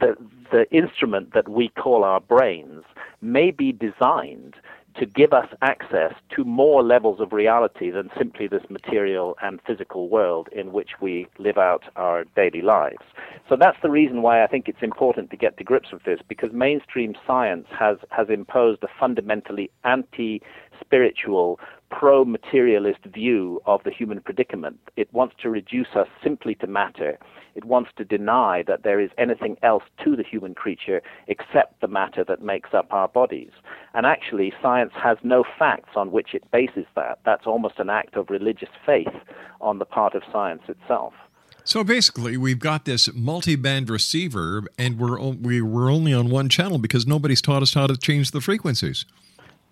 the, 0.01 0.17
the 0.51 0.71
instrument 0.71 1.33
that 1.35 1.49
we 1.49 1.69
call 1.69 2.05
our 2.05 2.21
brains 2.21 2.85
may 3.21 3.51
be 3.51 3.73
designed 3.73 4.57
to 4.97 5.07
give 5.07 5.33
us 5.33 5.49
access 5.63 6.13
to 6.37 6.45
more 6.45 6.83
levels 6.83 7.21
of 7.21 7.33
reality 7.33 7.91
than 7.91 8.11
simply 8.17 8.47
this 8.47 8.69
material 8.69 9.37
and 9.43 9.61
physical 9.67 10.09
world 10.09 10.49
in 10.53 10.73
which 10.73 11.01
we 11.01 11.27
live 11.39 11.57
out 11.57 11.85
our 11.97 12.25
daily 12.37 12.61
lives. 12.61 13.03
So 13.49 13.57
that's 13.57 13.79
the 13.83 13.91
reason 13.91 14.23
why 14.23 14.45
I 14.45 14.47
think 14.47 14.69
it's 14.69 14.83
important 14.83 15.31
to 15.31 15.37
get 15.37 15.57
to 15.59 15.65
grips 15.65 15.93
with 15.93 16.05
this, 16.05 16.21
because 16.29 16.53
mainstream 16.53 17.15
science 17.27 17.69
has, 17.71 17.99
has 18.11 18.29
imposed 18.29 18.83
a 18.83 18.89
fundamentally 19.01 19.71
anti 19.85 20.43
spiritual, 20.81 21.59
pro 21.91 22.25
materialist 22.25 23.05
view 23.05 23.61
of 23.67 23.83
the 23.85 23.91
human 23.91 24.21
predicament. 24.21 24.79
It 24.97 25.13
wants 25.13 25.37
to 25.43 25.51
reduce 25.51 25.95
us 25.95 26.09
simply 26.23 26.55
to 26.57 26.67
matter. 26.67 27.19
It 27.55 27.65
wants 27.65 27.91
to 27.97 28.05
deny 28.05 28.63
that 28.67 28.83
there 28.83 29.01
is 29.01 29.11
anything 29.19 29.57
else 29.63 29.83
to 30.05 30.17
the 30.17 30.23
human 30.23 30.55
creature 30.55 31.03
except 31.27 31.81
the 31.81 31.89
matter 31.89 32.25
that 32.25 32.43
makes 32.43 32.71
up 32.73 32.93
our 32.93 33.09
bodies. 33.09 33.51
And 33.95 34.07
actually, 34.07 34.53
science 34.63 34.93
has 34.95 35.19
no 35.23 35.45
facts 35.59 35.91
on 35.97 36.13
which 36.13 36.35
it 36.35 36.51
bases 36.51 36.87
that. 36.97 37.19
That's 37.25 37.47
almost 37.47 37.79
an 37.79 37.91
act 37.91 38.17
of 38.17 38.31
religious 38.31 38.71
faith 38.87 39.15
on 39.61 39.79
the 39.79 39.85
part 39.85 40.15
of 40.15 40.23
science 40.33 40.63
itself. 40.69 41.15
So 41.65 41.85
basically, 41.85 42.37
we've 42.37 42.59
got 42.59 42.87
this 42.87 43.13
multi-band 43.15 43.89
receiver, 43.89 44.65
and 44.79 44.99
we're 44.99 45.19
we, 45.21 45.63
we're 45.63 45.93
only 45.93 46.13
on 46.13 46.29
one 46.29 46.49
channel 46.49 46.79
because 46.79 47.07
nobody's 47.07 47.41
taught 47.41 47.63
us 47.63 47.75
how 47.75 47.87
to 47.87 47.97
change 47.97 48.33
the 48.33 48.41
frequencies. 48.41 49.05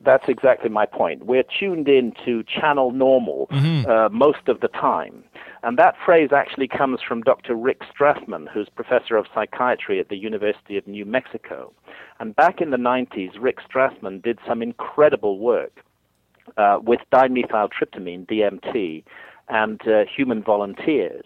That's 0.03 0.25
exactly 0.29 0.71
my 0.71 0.87
point. 0.87 1.27
We're 1.27 1.43
tuned 1.43 1.89
in 1.89 2.13
to 2.25 2.43
channel 2.45 2.91
normal 2.91 3.49
uh, 3.51 4.09
most 4.11 4.49
of 4.49 4.61
the 4.61 4.69
time. 4.69 5.25
And 5.63 5.79
that 5.79 5.95
phrase 6.05 6.31
actually 6.33 6.69
comes 6.69 7.01
from 7.07 7.21
Dr. 7.23 7.55
Rick 7.55 7.83
Strassman, 7.83 8.49
who's 8.49 8.69
professor 8.69 9.17
of 9.17 9.27
psychiatry 9.35 10.01
at 10.01 10.09
the 10.09 10.17
University 10.17 10.79
of 10.79 10.87
New 10.87 11.05
Mexico. 11.05 11.73
And 12.19 12.35
back 12.35 12.61
in 12.61 12.71
the 12.71 12.77
90s, 12.77 13.33
Rick 13.39 13.59
Strassman 13.69 14.23
did 14.23 14.39
some 14.47 14.63
incredible 14.63 15.39
work 15.39 15.83
uh, 16.57 16.79
with 16.83 17.01
dimethyltryptamine, 17.13 18.27
DMT, 18.27 19.05
and 19.49 19.81
uh, 19.87 20.05
human 20.05 20.43
volunteers. 20.43 21.25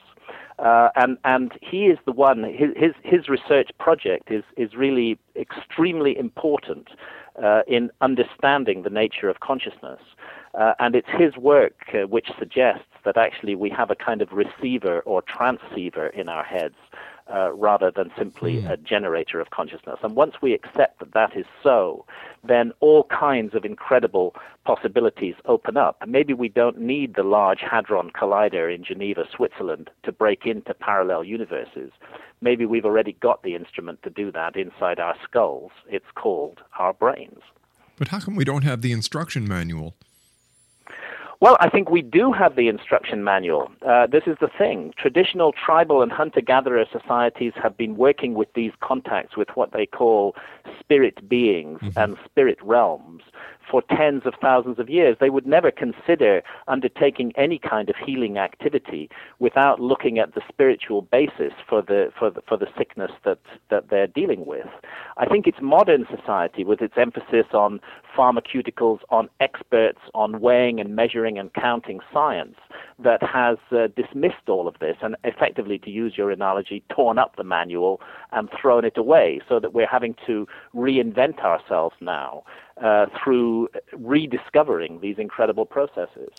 Uh, 0.58 0.88
and 0.94 1.18
and 1.24 1.52
he 1.60 1.86
is 1.86 1.98
the 2.06 2.12
one. 2.12 2.44
His 2.44 2.70
his, 2.76 2.92
his 3.02 3.28
research 3.28 3.70
project 3.78 4.30
is 4.30 4.44
is 4.56 4.74
really 4.74 5.18
extremely 5.34 6.16
important 6.16 6.88
uh, 7.42 7.62
in 7.66 7.90
understanding 8.00 8.82
the 8.82 8.90
nature 8.90 9.28
of 9.28 9.40
consciousness. 9.40 10.00
Uh, 10.54 10.74
and 10.78 10.94
it's 10.94 11.08
his 11.18 11.36
work 11.36 11.74
uh, 11.92 12.06
which 12.06 12.28
suggests 12.38 12.84
that 13.04 13.16
actually 13.16 13.54
we 13.54 13.70
have 13.70 13.90
a 13.90 13.94
kind 13.94 14.22
of 14.22 14.32
receiver 14.32 15.00
or 15.00 15.22
transceiver 15.22 16.06
in 16.06 16.28
our 16.28 16.44
heads 16.44 16.76
uh, 17.32 17.52
rather 17.52 17.90
than 17.90 18.10
simply 18.18 18.64
a 18.66 18.76
generator 18.76 19.40
of 19.40 19.50
consciousness. 19.50 19.98
And 20.02 20.14
once 20.14 20.34
we 20.42 20.52
accept 20.52 20.98
that 20.98 21.12
that 21.14 21.36
is 21.36 21.46
so, 21.62 22.04
then 22.46 22.72
all 22.80 23.04
kinds 23.04 23.54
of 23.54 23.64
incredible 23.64 24.34
possibilities 24.64 25.34
open 25.46 25.76
up. 25.76 25.96
Maybe 26.06 26.34
we 26.34 26.48
don't 26.48 26.78
need 26.78 27.14
the 27.14 27.22
Large 27.22 27.60
Hadron 27.60 28.10
Collider 28.10 28.74
in 28.74 28.84
Geneva, 28.84 29.24
Switzerland 29.34 29.90
to 30.02 30.12
break 30.12 30.44
into 30.44 30.74
parallel 30.74 31.24
universes. 31.24 31.92
Maybe 32.40 32.66
we've 32.66 32.84
already 32.84 33.12
got 33.12 33.42
the 33.42 33.54
instrument 33.54 34.02
to 34.02 34.10
do 34.10 34.30
that 34.32 34.56
inside 34.56 35.00
our 35.00 35.14
skulls. 35.24 35.72
It's 35.88 36.10
called 36.14 36.60
our 36.78 36.92
brains. 36.92 37.40
But 37.96 38.08
how 38.08 38.20
come 38.20 38.36
we 38.36 38.44
don't 38.44 38.64
have 38.64 38.82
the 38.82 38.92
instruction 38.92 39.48
manual? 39.48 39.94
Well, 41.44 41.58
I 41.60 41.68
think 41.68 41.90
we 41.90 42.00
do 42.00 42.32
have 42.32 42.56
the 42.56 42.68
instruction 42.68 43.22
manual. 43.22 43.70
Uh, 43.86 44.06
this 44.06 44.22
is 44.26 44.38
the 44.40 44.48
thing. 44.48 44.94
Traditional 44.96 45.52
tribal 45.52 46.00
and 46.00 46.10
hunter 46.10 46.40
gatherer 46.40 46.86
societies 46.90 47.52
have 47.62 47.76
been 47.76 47.98
working 47.98 48.32
with 48.32 48.48
these 48.54 48.72
contacts 48.80 49.36
with 49.36 49.48
what 49.52 49.72
they 49.72 49.84
call 49.84 50.34
spirit 50.80 51.28
beings 51.28 51.80
and 51.98 52.16
spirit 52.24 52.56
realms 52.62 53.24
for 53.70 53.82
tens 53.96 54.22
of 54.24 54.34
thousands 54.40 54.78
of 54.78 54.88
years. 54.88 55.16
They 55.20 55.30
would 55.30 55.46
never 55.46 55.70
consider 55.70 56.42
undertaking 56.68 57.32
any 57.36 57.58
kind 57.58 57.88
of 57.88 57.96
healing 57.96 58.38
activity 58.38 59.10
without 59.38 59.80
looking 59.80 60.18
at 60.18 60.34
the 60.34 60.42
spiritual 60.48 61.02
basis 61.02 61.52
for 61.68 61.82
the, 61.82 62.12
for 62.18 62.30
the, 62.30 62.40
for 62.48 62.56
the 62.56 62.66
sickness 62.76 63.12
that, 63.24 63.38
that 63.70 63.90
they're 63.90 64.06
dealing 64.06 64.46
with. 64.46 64.66
I 65.16 65.26
think 65.26 65.46
it's 65.46 65.58
modern 65.60 66.06
society 66.14 66.64
with 66.64 66.80
its 66.80 66.94
emphasis 66.96 67.46
on 67.52 67.80
pharmaceuticals, 68.16 69.00
on 69.10 69.28
experts, 69.40 70.00
on 70.14 70.40
weighing 70.40 70.80
and 70.80 70.94
measuring 70.94 71.38
and 71.38 71.52
counting 71.54 72.00
science 72.12 72.56
that 72.98 73.22
has 73.22 73.58
uh, 73.72 73.88
dismissed 73.96 74.48
all 74.48 74.68
of 74.68 74.78
this 74.78 74.96
and 75.02 75.16
effectively, 75.24 75.78
to 75.78 75.90
use 75.90 76.14
your 76.16 76.30
analogy, 76.30 76.82
torn 76.90 77.18
up 77.18 77.36
the 77.36 77.44
manual 77.44 78.00
and 78.32 78.48
thrown 78.60 78.84
it 78.84 78.96
away 78.96 79.40
so 79.48 79.58
that 79.58 79.72
we're 79.72 79.86
having 79.86 80.14
to 80.26 80.46
reinvent 80.74 81.40
ourselves 81.40 81.94
now 82.00 82.44
uh, 82.82 83.06
through 83.22 83.68
rediscovering 83.92 85.00
these 85.00 85.18
incredible 85.18 85.64
processes. 85.64 86.30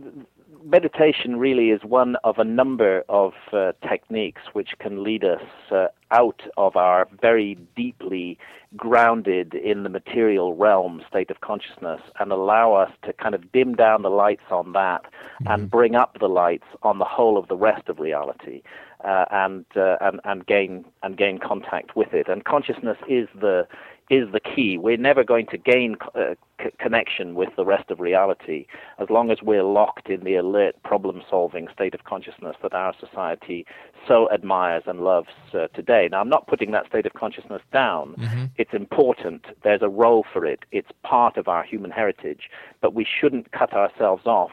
meditation 0.67 1.37
really 1.37 1.71
is 1.71 1.83
one 1.85 2.17
of 2.25 2.39
a 2.39 2.45
number 2.45 3.05
of 3.09 3.33
uh, 3.53 3.73
techniques 3.89 4.43
which 4.53 4.71
can 4.81 5.05
lead 5.05 5.25
us 5.25 5.43
uh, 5.71 5.87
out 6.11 6.43
of 6.57 6.77
our 6.77 7.09
very 7.21 7.57
deeply 7.77 8.37
grounded 8.77 9.55
in 9.55 9.85
the 9.85 9.89
material 9.89 10.55
realm 10.55 11.03
state 11.09 11.31
of 11.31 11.41
consciousness 11.41 12.01
and 12.19 12.33
allow 12.33 12.75
us 12.75 12.91
to 13.05 13.13
kind 13.13 13.35
of 13.35 13.51
dim 13.53 13.75
down 13.75 14.03
the 14.03 14.11
lights 14.11 14.51
on 14.51 14.73
that 14.73 15.03
mm-hmm. 15.05 15.53
and 15.53 15.71
bring 15.71 15.95
up 15.95 16.17
the 16.19 16.29
lights 16.29 16.67
on 16.83 16.99
the 16.99 17.05
whole 17.05 17.39
of 17.39 17.47
the 17.49 17.57
rest 17.57 17.89
of 17.89 18.01
reality 18.01 18.63
uh, 19.05 19.25
and, 19.31 19.65
uh, 19.77 19.97
and 20.01 20.21
and 20.25 20.47
gain 20.47 20.85
and 21.03 21.17
gain 21.17 21.39
contact 21.39 21.95
with 21.95 22.13
it 22.13 22.29
and 22.29 22.45
consciousness 22.45 22.99
is 23.09 23.29
the 23.41 23.67
is 24.09 24.31
the 24.33 24.41
key. 24.41 24.79
We're 24.79 24.97
never 24.97 25.25
going 25.25 25.47
to 25.47 25.59
gain 25.59 25.97
uh, 26.15 26.35
c- 26.63 26.71
connection 26.79 27.35
with 27.35 27.49
the 27.57 27.65
rest 27.65 27.91
of 27.91 28.01
reality 28.01 28.67
as 28.99 29.11
long 29.11 29.31
as 29.31 29.39
we're 29.43 29.65
locked 29.65 30.09
in 30.09 30.25
the 30.25 30.37
alert, 30.37 30.77
problem 30.85 31.23
solving 31.29 31.69
state 31.73 31.95
of 31.95 32.05
consciousness 32.05 32.57
that 32.63 32.73
our 32.73 32.95
society 32.99 33.67
so 34.07 34.31
admires 34.31 34.85
and 34.87 35.01
loves 35.01 35.29
uh, 35.55 35.67
today. 35.69 36.09
Now, 36.11 36.21
I'm 36.21 36.29
not 36.29 36.47
putting 36.47 36.71
that 36.71 36.87
state 36.87 37.07
of 37.07 37.15
consciousness 37.15 37.63
down. 37.73 38.15
Mm-hmm. 38.19 38.45
It's 38.57 38.73
important. 38.73 39.47
There's 39.65 39.83
a 39.83 39.89
role 39.89 40.25
for 40.33 40.45
it. 40.47 40.61
It's 40.71 40.91
part 41.03 41.37
of 41.37 41.49
our 41.49 41.65
human 41.65 41.91
heritage, 41.91 42.51
but 42.81 42.95
we 42.95 43.05
shouldn't 43.05 43.51
cut 43.53 43.73
ourselves 43.73 44.27
off 44.27 44.53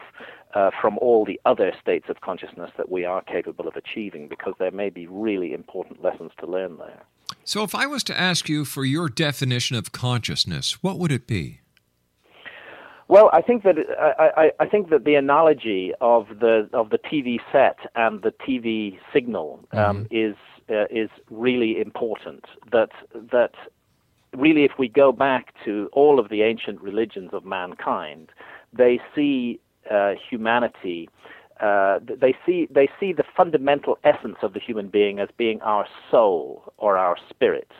uh, 0.54 0.70
from 0.80 0.98
all 0.98 1.24
the 1.24 1.40
other 1.44 1.72
states 1.80 2.06
of 2.08 2.20
consciousness 2.20 2.70
that 2.76 2.90
we 2.90 3.04
are 3.04 3.22
capable 3.22 3.66
of 3.68 3.76
achieving 3.76 4.28
because 4.28 4.54
there 4.58 4.70
may 4.70 4.88
be 4.88 5.06
really 5.06 5.52
important 5.52 6.02
lessons 6.02 6.32
to 6.38 6.46
learn 6.46 6.78
there. 6.78 7.02
So, 7.44 7.62
if 7.62 7.74
I 7.74 7.86
was 7.86 8.02
to 8.04 8.18
ask 8.18 8.48
you 8.48 8.64
for 8.64 8.84
your 8.84 9.08
definition 9.08 9.76
of 9.76 9.92
consciousness, 9.92 10.82
what 10.82 10.98
would 10.98 11.12
it 11.12 11.26
be? 11.26 11.60
Well, 13.06 13.28
I 13.32 13.42
think 13.42 13.64
that 13.64 13.76
I, 14.00 14.44
I, 14.44 14.50
I, 14.60 14.66
think 14.66 14.88
that 14.88 15.04
the 15.04 15.14
analogy 15.14 15.92
of 16.00 16.26
the 16.40 16.70
of 16.72 16.88
the 16.88 16.98
TV 16.98 17.38
set 17.52 17.76
and 17.94 18.22
the 18.22 18.32
TV 18.32 18.98
signal 19.12 19.60
um, 19.72 20.06
mm-hmm. 20.06 20.06
is 20.10 20.36
uh, 20.70 20.86
is 20.90 21.10
really 21.30 21.80
important. 21.80 22.46
That 22.72 22.90
that 23.12 23.52
really, 24.34 24.64
if 24.64 24.72
we 24.78 24.88
go 24.88 25.12
back 25.12 25.54
to 25.66 25.90
all 25.92 26.18
of 26.18 26.30
the 26.30 26.42
ancient 26.42 26.80
religions 26.80 27.30
of 27.34 27.44
mankind, 27.44 28.30
they 28.72 29.00
see 29.14 29.60
uh, 29.90 30.14
humanity 30.30 31.10
uh, 31.64 31.98
they 32.20 32.34
see 32.44 32.68
they 32.70 32.88
see 33.00 33.12
the 33.14 33.24
fundamental 33.34 33.96
essence 34.04 34.36
of 34.42 34.52
the 34.52 34.60
human 34.60 34.88
being 34.88 35.18
as 35.18 35.28
being 35.38 35.60
our 35.62 35.86
soul 36.10 36.72
or 36.76 36.98
our 36.98 37.16
spirit. 37.30 37.70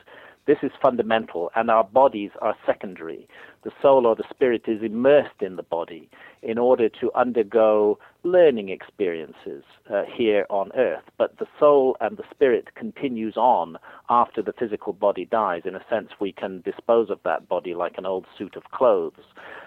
This 0.46 0.58
is 0.62 0.72
fundamental, 0.82 1.50
and 1.56 1.70
our 1.70 1.84
bodies 1.84 2.30
are 2.42 2.54
secondary. 2.66 3.26
The 3.62 3.72
soul 3.80 4.06
or 4.06 4.14
the 4.14 4.28
spirit 4.28 4.64
is 4.66 4.82
immersed 4.82 5.40
in 5.40 5.56
the 5.56 5.62
body 5.62 6.10
in 6.42 6.58
order 6.58 6.90
to 7.00 7.10
undergo 7.14 7.98
learning 8.22 8.68
experiences 8.68 9.64
uh, 9.90 10.02
here 10.06 10.44
on 10.50 10.70
earth. 10.76 11.04
But 11.16 11.38
the 11.38 11.46
soul 11.58 11.96
and 12.02 12.18
the 12.18 12.24
spirit 12.30 12.74
continues 12.74 13.38
on 13.38 13.78
after 14.10 14.42
the 14.42 14.52
physical 14.52 14.92
body 14.92 15.24
dies. 15.24 15.62
In 15.64 15.74
a 15.74 15.84
sense, 15.88 16.10
we 16.20 16.32
can 16.32 16.60
dispose 16.60 17.08
of 17.08 17.20
that 17.24 17.48
body 17.48 17.74
like 17.74 17.96
an 17.96 18.04
old 18.04 18.26
suit 18.36 18.54
of 18.54 18.64
clothes, 18.64 19.24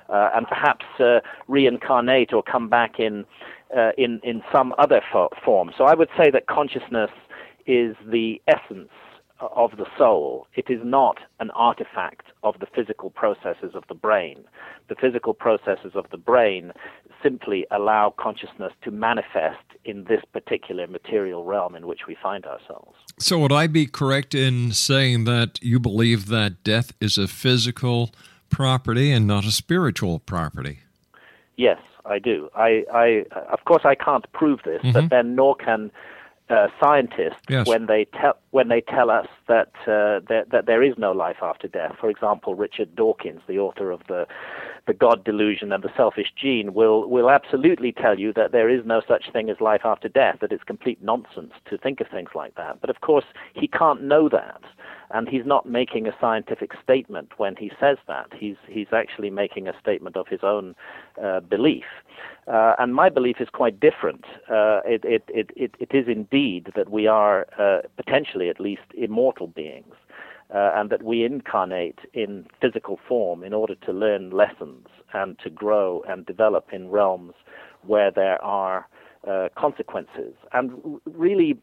uh, 0.10 0.30
and 0.36 0.48
perhaps 0.48 0.86
uh, 1.00 1.22
reincarnate 1.48 2.34
or 2.34 2.44
come 2.44 2.70
back 2.70 3.00
in 3.00 3.26
uh, 3.76 3.92
in 3.98 4.20
in 4.24 4.42
some 4.52 4.74
other 4.78 5.02
fo- 5.12 5.30
form. 5.44 5.72
So 5.78 5.86
I 5.86 5.96
would 5.96 6.10
say 6.18 6.30
that 6.32 6.48
consciousness 6.48 7.12
is 7.66 7.96
the 8.06 8.42
essence 8.48 8.90
of 9.40 9.72
the 9.78 9.86
soul. 9.98 10.48
It 10.56 10.70
is 10.70 10.80
not 10.84 11.20
an 11.40 11.52
artifact 11.52 12.28
of 12.44 12.56
the 12.60 12.66
physical 12.74 13.10
processes 13.10 13.72
of 13.76 13.84
the 13.88 13.94
brain. 13.94 14.44
The 14.90 14.96
physical 14.96 15.34
processes 15.34 15.92
of 15.96 16.06
the 16.12 16.18
brain 16.18 16.72
simply 17.22 17.66
allow 17.72 18.14
consciousness 18.18 18.74
to 18.84 18.92
manifest 18.92 19.64
in 19.86 20.06
this 20.06 20.22
particular 20.34 20.88
material 20.88 21.44
realm 21.44 21.76
in 21.76 21.88
which 21.88 22.02
we 22.08 22.16
find 22.22 22.46
ourselves. 22.46 22.96
So, 23.20 23.40
would 23.40 23.52
I 23.52 23.68
be 23.68 23.86
correct 23.86 24.34
in 24.34 24.72
saying 24.72 25.26
that 25.26 25.60
you 25.62 25.80
believe 25.80 26.28
that 26.28 26.64
death 26.64 26.94
is 27.00 27.18
a 27.18 27.28
physical 27.28 28.12
property 28.50 29.12
and 29.12 29.28
not 29.28 29.46
a 29.46 29.52
spiritual 29.52 30.20
property? 30.20 30.80
Yes, 31.58 31.80
I 32.08 32.20
do. 32.20 32.50
I, 32.56 32.86
I 32.94 33.26
of 33.52 33.66
course, 33.66 33.84
I 33.86 33.96
can't 33.96 34.32
prove 34.34 34.62
this, 34.64 34.82
mm-hmm. 34.82 34.92
but 34.94 35.10
then 35.10 35.36
nor 35.36 35.56
can 35.56 35.92
uh, 36.50 36.68
scientists 36.80 37.42
yes. 37.50 37.68
when 37.68 37.88
they 37.88 38.06
tell 38.06 38.38
when 38.52 38.70
they 38.70 38.82
tell 38.82 39.10
us 39.10 39.28
that, 39.48 39.72
uh, 39.82 40.22
that 40.30 40.46
that 40.52 40.66
there 40.66 40.82
is 40.82 40.98
no 40.98 41.12
life 41.12 41.38
after 41.42 41.68
death. 41.68 41.96
For 42.00 42.10
example, 42.10 42.56
Richard 42.56 42.96
Dawkins, 42.96 43.42
the 43.48 43.60
author 43.60 43.92
of 43.92 44.02
the 44.08 44.28
the 44.88 44.94
God 44.94 45.24
delusion 45.24 45.72
and 45.72 45.84
the 45.84 45.92
selfish 45.96 46.34
gene, 46.36 46.74
will 46.74 47.08
will 47.10 47.30
absolutely 47.30 47.92
tell 47.92 48.18
you 48.18 48.34
that 48.34 48.52
there 48.52 48.70
is 48.70 48.86
no 48.86 49.02
such 49.08 49.32
thing 49.32 49.50
as 49.50 49.62
life 49.62 49.82
after 49.84 50.08
death. 50.08 50.38
That 50.42 50.52
it's 50.52 50.64
complete 50.64 51.04
nonsense 51.04 51.54
to 51.70 51.78
think 51.78 52.02
of 52.02 52.08
things 52.08 52.30
like 52.34 52.56
that. 52.56 52.82
But 52.82 52.90
of 52.90 53.02
course, 53.02 53.26
he 53.54 53.68
can't 53.68 54.04
know 54.04 54.30
that. 54.30 54.62
And 55.10 55.30
he's 55.30 55.46
not 55.46 55.66
making 55.66 56.06
a 56.08 56.16
scientific 56.20 56.72
statement 56.84 57.32
when 57.38 57.56
he 57.56 57.72
says 57.80 57.98
that. 58.08 58.28
He's, 58.38 58.58
he's 58.68 58.88
actually 58.92 59.30
making 59.30 59.68
a 59.68 59.80
statement 59.80 60.18
of 60.18 60.28
his 60.28 60.42
own 60.44 60.76
uh, 61.24 61.40
belief. 61.40 61.86
Uh, 62.46 62.76
and 62.78 62.94
my 62.94 63.08
belief 63.10 63.38
is 63.40 63.48
quite 63.50 63.80
different. 63.80 64.26
Uh, 64.50 64.82
it, 64.86 65.04
it, 65.06 65.24
it, 65.56 65.76
it, 65.80 65.96
is 65.96 66.08
indeed 66.08 66.72
that 66.76 66.90
we 66.90 67.08
are, 67.08 67.48
uh, 67.58 67.88
potentially 67.96 68.50
at 68.50 68.60
least, 68.60 68.82
immortal 68.98 69.48
beings. 69.48 69.96
Uh, 70.50 70.72
and 70.76 70.90
that 70.90 71.04
we 71.04 71.26
incarnate 71.26 72.00
in 72.14 72.46
physical 72.62 72.98
form 73.06 73.44
in 73.44 73.54
order 73.54 73.76
to 73.76 73.92
learn 73.92 74.30
lessons 74.30 74.88
and 75.14 75.38
to 75.40 75.50
grow 75.50 76.02
and 76.08 76.26
develop 76.26 76.70
in 76.72 76.88
realms 76.90 77.34
where 77.86 78.12
there 78.12 78.42
are 78.42 78.88
uh, 79.28 79.50
consequences. 79.58 80.34
And 80.54 81.00
really, 81.06 81.58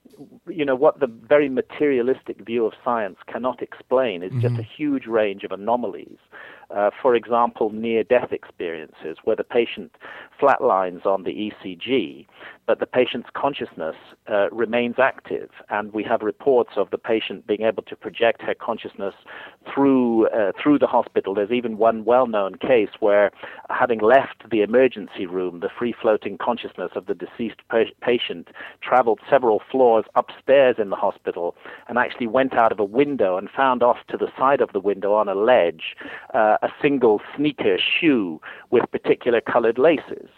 you 0.49 0.64
know, 0.64 0.75
what 0.75 1.01
the 1.01 1.07
very 1.07 1.49
materialistic 1.49 2.44
view 2.44 2.66
of 2.66 2.75
science 2.85 3.16
cannot 3.27 3.62
explain 3.62 4.23
is 4.23 4.33
mm-hmm. 4.33 4.40
just 4.40 4.59
a 4.59 4.62
huge 4.62 5.07
range 5.07 5.44
of 5.44 5.53
anomalies. 5.53 6.18
Uh, 6.70 6.90
for 7.00 7.14
example, 7.14 7.70
near 7.70 8.03
death 8.05 8.33
experiences, 8.33 9.18
where 9.24 9.37
the 9.37 9.44
patient 9.44 9.92
flatlines 10.40 11.07
on 11.07 11.24
the 11.24 11.50
ECG, 11.50 12.27
but 12.66 12.81
the 12.81 12.87
patient's 12.87 13.29
consciousness 13.35 13.96
uh, 14.31 14.48
remains 14.50 14.96
active, 14.98 15.50
and 15.68 15.92
we 15.92 16.03
have 16.03 16.22
reports 16.22 16.70
of 16.77 16.90
the 16.90 16.98
patient 16.98 17.46
being 17.46 17.62
able 17.62 17.83
to 17.83 17.94
project 17.96 18.40
her 18.42 18.55
consciousness 18.55 19.14
through 19.72 20.29
uh, 20.29 20.53
through 20.61 20.79
the 20.79 20.87
hospital. 20.87 21.35
There's 21.35 21.50
even 21.50 21.77
one 21.77 22.05
well-known 22.05 22.57
case 22.57 22.90
where, 23.00 23.31
having 23.70 24.00
left 24.00 24.48
the 24.50 24.62
emergency 24.62 25.27
room, 25.27 25.61
the 25.61 25.68
free-floating 25.79 26.38
consciousness 26.38 26.92
of 26.96 27.07
the 27.07 27.14
deceased 27.14 27.61
pa- 27.68 27.85
patient 28.00 28.48
traveled 28.83 29.20
several 29.29 29.61
floors 29.70 30.05
upstairs 30.14 30.77
in 30.79 30.90
the 30.90 30.96
hospital 30.96 31.55
and 31.88 31.98
actually 31.98 32.27
went 32.27 32.55
out 32.55 32.72
of 32.72 32.81
a 32.81 32.85
window 32.85 33.37
and 33.37 33.48
found 33.50 33.83
off 33.83 33.98
to 34.09 34.16
the 34.16 34.29
side 34.38 34.61
of 34.61 34.72
the 34.72 34.81
window 34.81 35.12
on 35.12 35.29
a 35.29 35.35
ledge 35.35 35.96
uh, 36.33 36.54
a 36.62 36.69
single 36.81 37.21
sneaker 37.37 37.79
shoe 37.79 38.40
with 38.71 38.90
particular 38.90 39.40
colored 39.40 39.79
laces. 39.79 40.29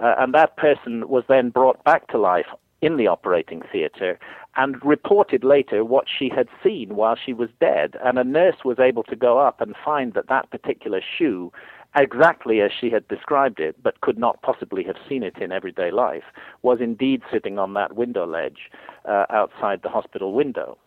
Uh, 0.00 0.14
and 0.18 0.34
that 0.34 0.56
person 0.56 1.08
was 1.08 1.24
then 1.28 1.50
brought 1.50 1.82
back 1.84 2.08
to 2.08 2.18
life 2.18 2.46
in 2.82 2.96
the 2.96 3.06
operating 3.06 3.62
theater 3.72 4.18
and 4.56 4.76
reported 4.84 5.44
later 5.44 5.84
what 5.84 6.06
she 6.06 6.30
had 6.34 6.48
seen 6.62 6.94
while 6.94 7.16
she 7.16 7.32
was 7.32 7.48
dead. 7.60 7.96
And 8.04 8.18
a 8.18 8.24
nurse 8.24 8.56
was 8.64 8.78
able 8.78 9.02
to 9.04 9.16
go 9.16 9.38
up 9.38 9.60
and 9.60 9.74
find 9.84 10.14
that 10.14 10.28
that 10.28 10.50
particular 10.50 11.00
shoe, 11.00 11.52
exactly 11.96 12.60
as 12.60 12.70
she 12.78 12.90
had 12.90 13.06
described 13.08 13.60
it, 13.60 13.82
but 13.82 14.00
could 14.00 14.18
not 14.18 14.42
possibly 14.42 14.84
have 14.84 14.96
seen 15.08 15.22
it 15.22 15.38
in 15.38 15.52
everyday 15.52 15.90
life, 15.90 16.24
was 16.62 16.80
indeed 16.80 17.22
sitting 17.32 17.58
on 17.58 17.74
that 17.74 17.94
window 17.94 18.26
ledge 18.26 18.70
uh, 19.06 19.24
outside 19.30 19.80
the 19.82 19.88
hospital 19.88 20.32
window. 20.32 20.78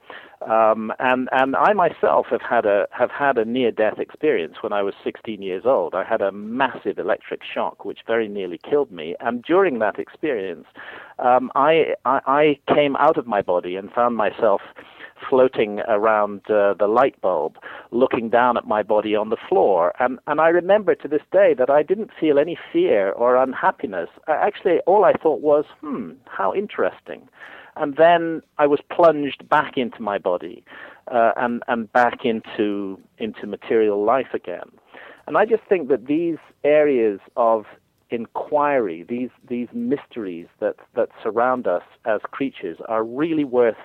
Um, 0.48 0.94
and 1.00 1.28
and 1.34 1.56
I 1.56 1.74
myself 1.74 2.28
have 2.32 2.42
had 2.42 2.66
a 2.66 2.88
have 2.92 3.12
had 3.12 3.38
a 3.38 3.44
near 3.44 3.72
death 3.72 4.00
experience 4.00 4.56
when 4.62 4.72
I 4.72 4.82
was 4.82 4.94
16 5.04 5.42
years 5.42 5.64
old. 5.66 5.94
I 5.94 6.04
had 6.04 6.22
a 6.22 6.32
massive 6.32 6.98
electric 6.98 7.42
shock 7.44 7.84
which 7.84 8.00
very 8.08 8.30
nearly 8.30 8.58
killed 8.58 8.92
me. 8.92 9.16
And 9.20 9.44
during 9.44 9.80
that 9.80 10.00
experience, 10.00 10.66
um, 11.20 11.52
I, 11.56 11.96
I 12.06 12.22
I 12.26 12.74
came 12.74 12.96
out 12.96 13.18
of 13.18 13.28
my 13.28 13.42
body 13.42 13.76
and 13.76 13.92
found 13.92 14.16
myself 14.16 14.62
floating 15.30 15.80
around 15.88 16.42
uh, 16.50 16.74
the 16.78 16.88
light 16.88 17.20
bulb, 17.22 17.58
looking 17.92 18.30
down 18.30 18.58
at 18.58 18.68
my 18.68 18.84
body 18.84 19.16
on 19.16 19.30
the 19.30 19.38
floor. 19.48 19.94
And, 20.00 20.20
and 20.28 20.40
I 20.40 20.50
remember 20.50 20.96
to 20.96 21.08
this 21.08 21.22
day 21.32 21.54
that 21.58 21.70
I 21.70 21.84
didn't 21.84 22.12
feel 22.20 22.40
any 22.40 22.58
fear 22.72 23.12
or 23.12 23.36
unhappiness. 23.36 24.10
Actually, 24.28 24.80
all 24.86 25.06
I 25.06 25.14
thought 25.14 25.42
was, 25.42 25.66
hmm, 25.82 26.12
how 26.26 26.54
interesting 26.54 27.28
and 27.76 27.96
then 27.96 28.42
I 28.58 28.68
was 28.68 28.80
plunged 28.92 29.48
back 29.48 29.78
into 29.78 30.02
my 30.02 30.18
body 30.18 30.64
uh, 31.08 31.32
and 31.38 31.64
and 31.68 31.92
back 31.92 32.26
into 32.26 33.00
into 33.18 33.48
material 33.48 34.04
life 34.04 34.34
again. 34.34 34.70
And 35.28 35.38
I 35.38 35.46
just 35.46 35.64
think 35.70 35.88
that 35.90 36.08
these 36.08 36.38
areas 36.64 37.20
of 37.38 37.66
inquiry, 38.10 39.06
these 39.08 39.30
these 39.48 39.68
mysteries 39.74 40.48
that 40.60 40.76
that 40.96 41.10
surround 41.24 41.68
us 41.68 41.84
as 42.06 42.22
creatures, 42.32 42.78
are 42.88 43.04
really 43.04 43.46
worth 43.46 43.78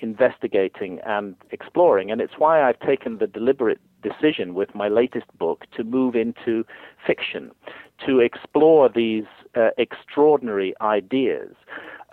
investigating 0.00 1.00
and 1.06 1.34
exploring. 1.50 2.10
And 2.10 2.20
it's 2.20 2.34
why 2.38 2.62
I've 2.62 2.80
taken 2.80 3.18
the 3.18 3.26
deliberate 3.26 3.80
decision 4.02 4.54
with 4.54 4.74
my 4.74 4.88
latest 4.88 5.26
book 5.38 5.64
to 5.76 5.84
move 5.84 6.14
into 6.14 6.64
fiction, 7.06 7.50
to 8.06 8.20
explore 8.20 8.88
these 8.88 9.24
uh, 9.56 9.70
extraordinary 9.76 10.74
ideas 10.80 11.54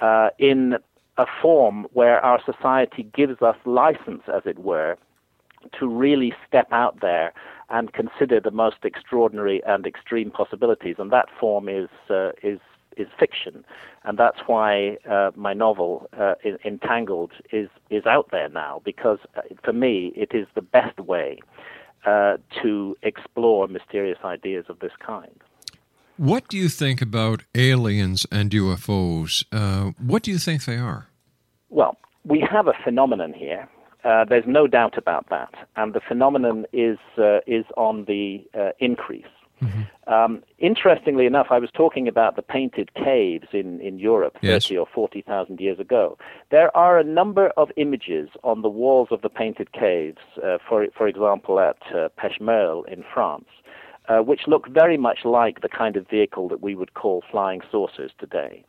uh, 0.02 0.30
in 0.40 0.78
a 1.18 1.26
form 1.42 1.88
where 1.94 2.20
our 2.20 2.42
society 2.44 3.04
gives 3.16 3.42
us 3.42 3.56
license, 3.66 4.24
as 4.34 4.42
it 4.46 4.60
were, 4.60 4.98
to 5.80 5.88
really 5.88 6.34
step 6.48 6.68
out 6.72 7.00
there 7.02 7.34
and 7.70 7.94
consider 7.94 8.40
the 8.40 8.52
most 8.52 8.78
extraordinary 8.84 9.64
and 9.66 9.88
extreme 9.88 10.30
possibilities, 10.30 10.96
and 11.00 11.12
that 11.12 11.28
form 11.40 11.68
is 11.68 11.90
uh, 12.10 12.30
is 12.44 12.60
is 12.98 13.08
fiction, 13.20 13.66
and 14.04 14.18
that's 14.18 14.40
why 14.48 14.98
uh, 15.10 15.32
my 15.36 15.54
novel 15.54 16.10
uh, 16.18 16.36
Entangled 16.64 17.32
is 17.52 17.70
is 17.90 18.06
out 18.06 18.30
there 18.32 18.50
now 18.50 18.82
because 18.84 19.20
uh, 19.36 19.42
for 19.64 19.74
me 19.74 20.14
it 20.16 20.34
is 20.34 20.48
the 20.56 20.62
best 20.62 21.00
way 21.00 21.40
uh, 22.06 22.38
to 22.62 22.96
explore 23.04 23.68
mysterious 23.68 24.20
ideas 24.24 24.66
of 24.70 24.80
this 24.80 24.92
kind. 25.06 25.42
What 26.18 26.48
do 26.48 26.58
you 26.58 26.70
think 26.70 27.02
about 27.02 27.44
aliens 27.56 28.26
and 28.32 28.52
UFOs? 28.52 29.44
Uh, 29.52 29.92
what 30.00 30.24
do 30.24 30.32
you 30.32 30.38
think 30.38 30.64
they 30.64 30.78
are? 30.78 31.08
Well, 31.70 31.98
we 32.24 32.40
have 32.50 32.68
a 32.68 32.74
phenomenon 32.84 33.34
here. 33.34 33.68
Uh, 34.06 34.24
there's 34.24 34.46
no 34.48 34.68
doubt 34.68 34.98
about 34.98 35.28
that, 35.30 35.54
and 35.76 35.94
the 35.94 36.00
phenomenon 36.00 36.66
is 36.72 37.00
uh, 37.18 37.40
is 37.48 37.66
on 37.76 38.06
the 38.06 38.46
uh, 38.54 38.70
increase. 38.80 39.35
Mm-hmm. 39.62 40.14
Um, 40.14 40.44
interestingly 40.60 41.26
enough, 41.26 41.48
I 41.50 41.60
was 41.60 41.70
talking 41.72 42.08
about 42.08 42.36
the 42.36 42.42
painted 42.42 42.94
caves 42.94 43.48
in, 43.54 43.80
in 43.82 44.00
Europe 44.00 44.38
yes. 44.42 44.66
30 44.66 44.78
or 44.78 44.88
40,000 44.94 45.60
years 45.60 45.80
ago. 45.80 46.18
There 46.52 46.76
are 46.76 47.00
a 47.00 47.04
number 47.04 47.50
of 47.58 47.72
images 47.78 48.30
on 48.44 48.62
the 48.62 48.70
walls 48.70 49.10
of 49.12 49.22
the 49.22 49.30
painted 49.30 49.72
caves, 49.72 50.22
uh, 50.44 50.58
for, 50.68 50.86
for 50.96 51.08
example, 51.08 51.60
at 51.60 51.78
uh, 51.96 52.10
Pech 52.18 52.40
Merle 52.42 52.84
in 52.84 53.04
France, 53.14 53.48
uh, 54.10 54.20
which 54.20 54.42
look 54.48 54.68
very 54.68 54.98
much 54.98 55.20
like 55.24 55.62
the 55.62 55.70
kind 55.70 55.96
of 55.96 56.08
vehicle 56.08 56.48
that 56.50 56.62
we 56.62 56.76
would 56.76 56.94
call 56.94 57.24
flying 57.32 57.62
saucers 57.72 58.12
today. 58.20 58.64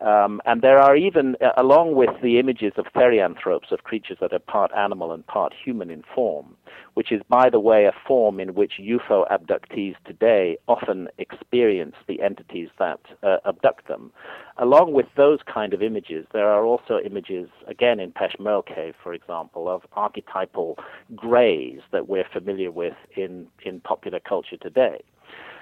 Um, 0.00 0.40
and 0.46 0.62
there 0.62 0.78
are 0.78 0.96
even, 0.96 1.36
uh, 1.42 1.50
along 1.58 1.94
with 1.94 2.10
the 2.22 2.38
images 2.38 2.72
of 2.76 2.86
therianthropes, 2.94 3.70
of 3.70 3.84
creatures 3.84 4.16
that 4.20 4.32
are 4.32 4.38
part 4.38 4.70
animal 4.74 5.12
and 5.12 5.26
part 5.26 5.52
human 5.52 5.90
in 5.90 6.02
form, 6.14 6.56
which 6.94 7.12
is, 7.12 7.20
by 7.28 7.50
the 7.50 7.60
way, 7.60 7.84
a 7.84 7.92
form 8.06 8.40
in 8.40 8.54
which 8.54 8.80
UFO 8.80 9.30
abductees 9.30 9.96
today 10.06 10.56
often 10.68 11.08
experience 11.18 11.96
the 12.08 12.22
entities 12.22 12.70
that 12.78 13.00
uh, 13.22 13.38
abduct 13.44 13.88
them. 13.88 14.10
Along 14.56 14.92
with 14.94 15.06
those 15.16 15.40
kind 15.46 15.74
of 15.74 15.82
images, 15.82 16.26
there 16.32 16.48
are 16.48 16.64
also 16.64 16.98
images, 17.04 17.48
again 17.66 18.00
in 18.00 18.10
Pech 18.10 18.40
Merle 18.40 18.62
Cave, 18.62 18.94
for 19.02 19.12
example, 19.12 19.68
of 19.68 19.82
archetypal 19.92 20.78
greys 21.14 21.80
that 21.92 22.08
we're 22.08 22.28
familiar 22.32 22.70
with 22.70 22.94
in, 23.16 23.48
in 23.64 23.80
popular 23.80 24.20
culture 24.20 24.56
today. 24.56 25.02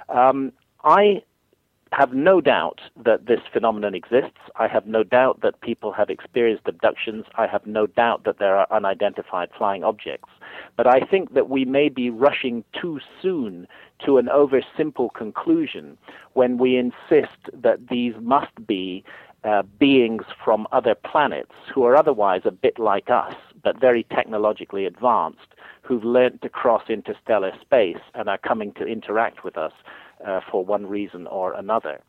Um, 0.09 0.53
I 0.85 1.23
have 1.93 2.13
no 2.13 2.41
doubt 2.41 2.81
that 3.05 3.27
this 3.27 3.41
phenomenon 3.53 3.95
exists. 3.95 4.39
I 4.57 4.69
have 4.69 4.87
no 4.87 5.03
doubt 5.03 5.41
that 5.43 5.61
people 5.61 5.93
have 5.93 6.11
experienced 6.11 6.67
abductions. 6.67 7.25
I 7.37 7.47
have 7.47 7.67
no 7.67 7.87
doubt 7.87 8.25
that 8.25 8.39
there 8.39 8.57
are 8.57 8.67
unidentified 8.71 9.51
flying 9.57 9.85
objects. 9.85 10.29
But 10.77 10.87
I 10.87 11.01
think 11.01 11.35
that 11.35 11.49
we 11.49 11.65
may 11.65 11.89
be 11.89 12.11
rushing 12.11 12.65
too 12.81 13.01
soon 13.23 13.67
to 14.05 14.19
an 14.19 14.27
oversimple 14.27 15.13
conclusion 15.15 15.99
when 16.35 16.59
we 16.59 16.77
insist 16.77 17.39
that 17.53 17.89
these 17.89 18.15
must 18.21 18.67
be 18.67 19.05
uh, 19.45 19.63
beings 19.79 20.25
from 20.45 20.67
other 20.73 20.95
planets 20.95 21.53
who 21.73 21.85
are 21.85 21.97
otherwise 21.97 22.43
a 22.45 22.51
bit 22.51 22.79
like 22.79 23.09
us, 23.09 23.35
but 23.63 23.81
very 23.81 24.05
technologically 24.05 24.85
advanced, 24.85 25.55
who've 25.83 26.05
learnt 26.05 26.43
to 26.43 26.49
cross 26.49 26.83
interstellar 26.89 27.53
space 27.61 28.01
and 28.15 28.29
are 28.29 28.39
coming 28.39 28.73
to 28.73 28.85
interact 28.85 29.45
with 29.45 29.57
us 29.57 29.73
uh, 30.27 30.41
for 30.51 30.65
one 30.65 30.87
reason 30.87 31.27
or 31.27 31.53
another. 31.55 32.01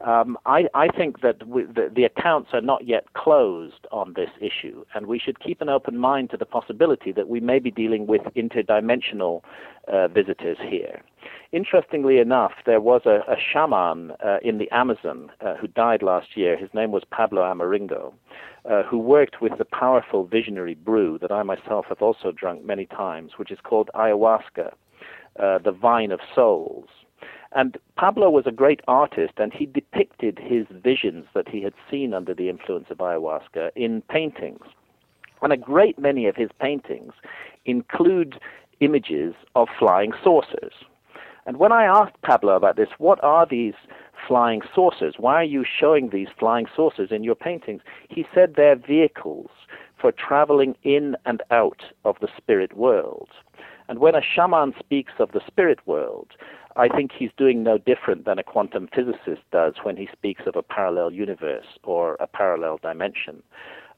Um, 0.00 0.36
I, 0.44 0.66
I, 0.74 0.88
think 0.88 1.20
that 1.22 1.46
we, 1.46 1.62
the, 1.62 1.90
the, 1.94 2.04
accounts 2.04 2.50
are 2.52 2.60
not 2.60 2.86
yet 2.86 3.12
closed 3.14 3.86
on 3.92 4.12
this 4.14 4.28
issue, 4.40 4.84
and 4.94 5.06
we 5.06 5.18
should 5.18 5.40
keep 5.40 5.60
an 5.60 5.68
open 5.68 5.96
mind 5.96 6.30
to 6.30 6.36
the 6.36 6.44
possibility 6.44 7.12
that 7.12 7.28
we 7.28 7.40
may 7.40 7.58
be 7.58 7.70
dealing 7.70 8.06
with 8.06 8.22
interdimensional 8.36 9.42
uh, 9.86 10.08
visitors 10.08 10.58
here. 10.60 11.00
Interestingly 11.52 12.18
enough, 12.18 12.52
there 12.66 12.80
was 12.80 13.02
a, 13.06 13.20
a 13.30 13.36
shaman 13.38 14.10
uh, 14.22 14.38
in 14.42 14.58
the 14.58 14.68
Amazon 14.72 15.30
uh, 15.40 15.54
who 15.54 15.68
died 15.68 16.02
last 16.02 16.36
year. 16.36 16.56
His 16.56 16.70
name 16.74 16.90
was 16.90 17.04
Pablo 17.10 17.42
Amaringo, 17.42 18.12
uh, 18.68 18.82
who 18.82 18.98
worked 18.98 19.40
with 19.40 19.56
the 19.58 19.64
powerful 19.64 20.26
visionary 20.26 20.74
brew 20.74 21.18
that 21.20 21.30
I 21.30 21.44
myself 21.44 21.86
have 21.88 22.02
also 22.02 22.32
drunk 22.32 22.64
many 22.64 22.86
times, 22.86 23.32
which 23.36 23.52
is 23.52 23.58
called 23.62 23.90
ayahuasca, 23.94 24.72
uh, 25.38 25.58
the 25.58 25.72
vine 25.72 26.10
of 26.10 26.20
souls. 26.34 26.88
And 27.54 27.78
Pablo 27.96 28.30
was 28.30 28.46
a 28.46 28.52
great 28.52 28.80
artist, 28.88 29.34
and 29.36 29.52
he 29.52 29.64
depicted 29.64 30.40
his 30.40 30.66
visions 30.70 31.26
that 31.34 31.48
he 31.48 31.62
had 31.62 31.74
seen 31.88 32.12
under 32.12 32.34
the 32.34 32.48
influence 32.48 32.86
of 32.90 32.98
ayahuasca 32.98 33.70
in 33.76 34.02
paintings. 34.02 34.64
And 35.40 35.52
a 35.52 35.56
great 35.56 35.98
many 35.98 36.26
of 36.26 36.34
his 36.34 36.50
paintings 36.60 37.12
include 37.64 38.40
images 38.80 39.34
of 39.54 39.68
flying 39.78 40.12
saucers. 40.22 40.72
And 41.46 41.58
when 41.58 41.70
I 41.70 41.84
asked 41.84 42.20
Pablo 42.22 42.56
about 42.56 42.76
this, 42.76 42.88
what 42.98 43.22
are 43.22 43.46
these 43.46 43.74
flying 44.26 44.62
saucers? 44.74 45.14
Why 45.18 45.34
are 45.34 45.44
you 45.44 45.64
showing 45.64 46.08
these 46.08 46.28
flying 46.38 46.66
saucers 46.74 47.12
in 47.12 47.22
your 47.22 47.34
paintings? 47.34 47.82
He 48.08 48.26
said 48.34 48.54
they're 48.56 48.76
vehicles 48.76 49.50
for 50.00 50.10
traveling 50.10 50.74
in 50.82 51.16
and 51.24 51.42
out 51.50 51.82
of 52.04 52.16
the 52.20 52.28
spirit 52.36 52.76
world. 52.76 53.28
And 53.88 53.98
when 53.98 54.14
a 54.14 54.22
shaman 54.22 54.74
speaks 54.78 55.12
of 55.18 55.32
the 55.32 55.42
spirit 55.46 55.78
world, 55.86 56.28
I 56.76 56.88
think 56.88 57.12
he's 57.16 57.30
doing 57.36 57.62
no 57.62 57.78
different 57.78 58.24
than 58.24 58.38
a 58.38 58.42
quantum 58.42 58.88
physicist 58.92 59.42
does 59.52 59.74
when 59.84 59.96
he 59.96 60.08
speaks 60.12 60.42
of 60.46 60.56
a 60.56 60.62
parallel 60.62 61.12
universe 61.12 61.66
or 61.84 62.16
a 62.18 62.26
parallel 62.26 62.78
dimension. 62.82 63.42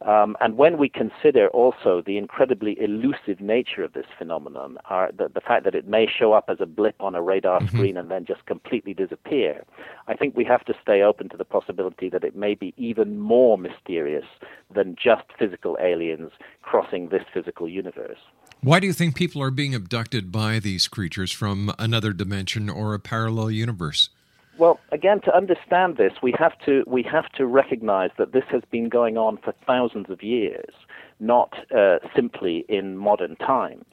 Um, 0.03 0.37
and 0.41 0.59
when 0.59 0.77
we 0.77 0.91
consider 0.91 1.49
also 1.49 2.03
the 2.05 2.19
incredibly 2.19 2.79
elusive 2.79 3.41
nature 3.41 3.83
of 3.83 3.95
this 3.95 4.05
phenomenon, 4.19 4.77
our, 4.91 5.11
the, 5.11 5.31
the, 5.33 5.41
fact 5.41 5.65
that 5.65 5.75
it 5.75 5.89
may 5.89 6.07
show 6.07 6.35
up 6.35 6.45
as 6.49 6.59
a 6.61 6.67
blip 6.67 6.97
on 7.01 7.15
a 7.15 7.23
radar 7.23 7.61
mm-hmm. 7.61 7.75
screen 7.75 7.97
and 7.97 8.11
then 8.11 8.27
just 8.27 8.45
completely 8.45 8.93
disappear, 8.93 9.65
I 10.07 10.15
think 10.15 10.37
we 10.37 10.45
have 10.45 10.67
to 10.67 10.75
stay 10.83 11.01
open 11.01 11.31
to 11.31 11.39
the 11.39 11.47
possibility 11.47 12.11
that 12.11 12.25
it 12.25 12.37
may 12.37 12.55
be 12.55 12.75
even 12.77 13.19
more 13.19 13.57
mysterious 13.57 14.27
than 14.73 14.97
just 15.03 15.25
physical 15.39 15.79
aliens 15.81 16.33
crossing 16.61 17.09
this 17.09 17.25
physical 17.33 17.67
universe. 17.67 18.19
Why 18.67 18.81
do 18.81 18.89
you 18.89 18.93
think 18.93 19.15
people 19.15 19.41
are 19.43 19.53
being 19.53 19.77
abducted 19.77 20.33
by 20.33 20.59
these 20.59 20.89
creatures 20.89 21.31
from 21.31 21.73
another 21.79 22.13
dimension 22.13 22.69
or 22.69 22.95
a 22.95 22.99
parallel 22.99 23.53
universe? 23.53 24.11
Well, 24.59 24.81
again, 24.91 25.21
to 25.21 25.33
understand 25.33 25.99
this, 25.99 26.15
we 26.21 26.35
have 26.37 26.59
to 26.67 26.83
we 26.85 27.05
have 27.05 27.29
to 27.37 27.47
recognize 27.47 28.11
that 28.19 28.33
this 28.33 28.43
has 28.51 28.63
been 28.73 28.89
going 28.89 29.17
on 29.17 29.37
for 29.37 29.55
thousands 29.69 30.11
of 30.11 30.21
years, 30.21 30.75
not 31.21 31.55
uh, 31.73 31.99
simply 32.13 32.65
in 32.69 32.97
modern 32.97 33.37
times. 33.37 33.85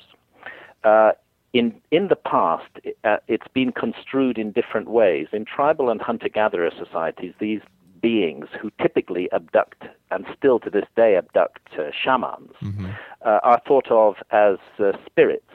Uh, 0.84 1.12
in 1.54 1.76
in 1.92 2.08
the 2.08 2.16
past, 2.16 2.72
uh, 3.04 3.18
it's 3.28 3.48
been 3.54 3.74
construed 3.74 4.40
in 4.40 4.54
different 4.54 4.90
ways. 4.90 5.28
In 5.34 5.46
tribal 5.46 5.92
and 5.92 6.02
hunter-gatherer 6.02 6.72
societies, 6.84 7.36
these 7.40 7.62
beings 8.04 8.48
who 8.62 8.70
typically 8.82 9.32
abduct 9.32 9.86
and 10.12 10.26
still 10.38 10.60
to 10.60 10.70
this 10.70 10.86
day 10.96 11.16
abduct 11.16 11.70
uh, 11.80 11.90
shamans 11.92 12.52
Mm-hmm. 12.62 12.88
uh, 13.26 13.40
are 13.44 13.62
thought 13.68 13.90
of 13.90 14.16
as 14.32 14.58
uh, 14.80 14.92
spirits, 15.06 15.54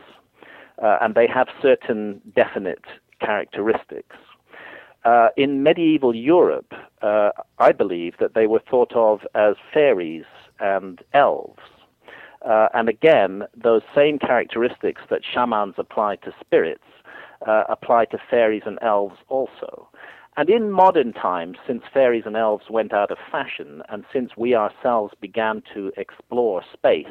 uh, 0.82 0.98
and 1.00 1.14
they 1.14 1.26
have 1.26 1.48
certain 1.62 2.20
definite 2.34 2.84
characteristics. 3.20 4.16
Uh, 5.04 5.28
in 5.36 5.62
medieval 5.62 6.14
Europe, 6.14 6.72
uh, 7.02 7.30
I 7.58 7.72
believe 7.72 8.14
that 8.18 8.34
they 8.34 8.46
were 8.46 8.62
thought 8.70 8.92
of 8.94 9.26
as 9.34 9.54
fairies 9.72 10.24
and 10.60 11.00
elves. 11.12 11.62
Uh, 12.42 12.68
and 12.74 12.88
again, 12.88 13.44
those 13.56 13.82
same 13.94 14.18
characteristics 14.18 15.02
that 15.10 15.20
shamans 15.24 15.74
apply 15.78 16.16
to 16.16 16.32
spirits 16.40 16.84
uh, 17.46 17.64
apply 17.68 18.04
to 18.06 18.18
fairies 18.30 18.62
and 18.66 18.78
elves 18.82 19.16
also. 19.28 19.88
And 20.38 20.48
in 20.48 20.70
modern 20.70 21.12
times, 21.14 21.58
since 21.66 21.82
fairies 21.92 22.22
and 22.24 22.36
elves 22.36 22.70
went 22.70 22.92
out 22.92 23.10
of 23.10 23.18
fashion, 23.28 23.82
and 23.88 24.04
since 24.12 24.36
we 24.36 24.54
ourselves 24.54 25.12
began 25.20 25.64
to 25.74 25.90
explore 25.96 26.62
space, 26.72 27.06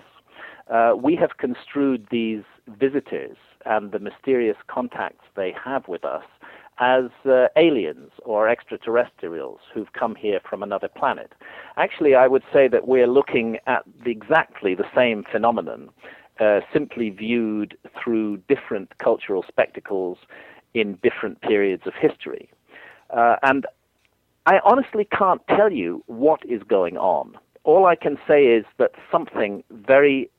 uh, 0.74 0.94
we 0.98 1.18
have 1.18 1.36
construed 1.36 2.08
these 2.10 2.44
visitors 2.80 3.36
and 3.66 3.92
the 3.92 4.00
mysterious 4.00 4.56
contacts 4.68 5.26
they 5.36 5.54
have 5.62 5.90
with 5.90 6.06
us 6.06 6.24
as 6.80 7.10
uh, 7.26 7.48
aliens 7.58 8.12
or 8.24 8.48
extraterrestrials 8.48 9.60
who've 9.74 9.92
come 9.92 10.16
here 10.16 10.40
from 10.50 10.64
another 10.64 10.88
planet. 10.88 11.34
Actually, 11.76 12.16
I 12.16 12.28
would 12.28 12.44
say 12.54 12.70
that 12.70 12.88
we're 12.88 13.08
looking 13.08 13.58
at 13.68 13.84
exactly 14.06 14.74
the 14.74 14.88
same 14.96 15.26
phenomenon, 15.30 15.90
uh, 16.40 16.62
simply 16.72 17.10
viewed 17.10 17.78
through 18.02 18.38
different 18.48 18.98
cultural 19.00 19.44
spectacles 19.46 20.18
in 20.74 20.98
different 21.04 21.42
periods 21.42 21.84
of 21.86 21.94
history. 21.94 22.50
Uh, 23.10 23.36
and 23.44 23.66
I 24.46 24.60
honestly 24.64 25.06
can't 25.06 25.42
tell 25.48 25.72
you 25.72 26.04
what 26.08 26.46
is 26.46 26.62
going 26.64 26.98
on. 26.98 27.38
All 27.64 27.86
I 27.86 27.96
can 27.96 28.18
say 28.28 28.46
is 28.46 28.66
that 28.78 28.92
something 29.12 29.64
very 29.72 30.30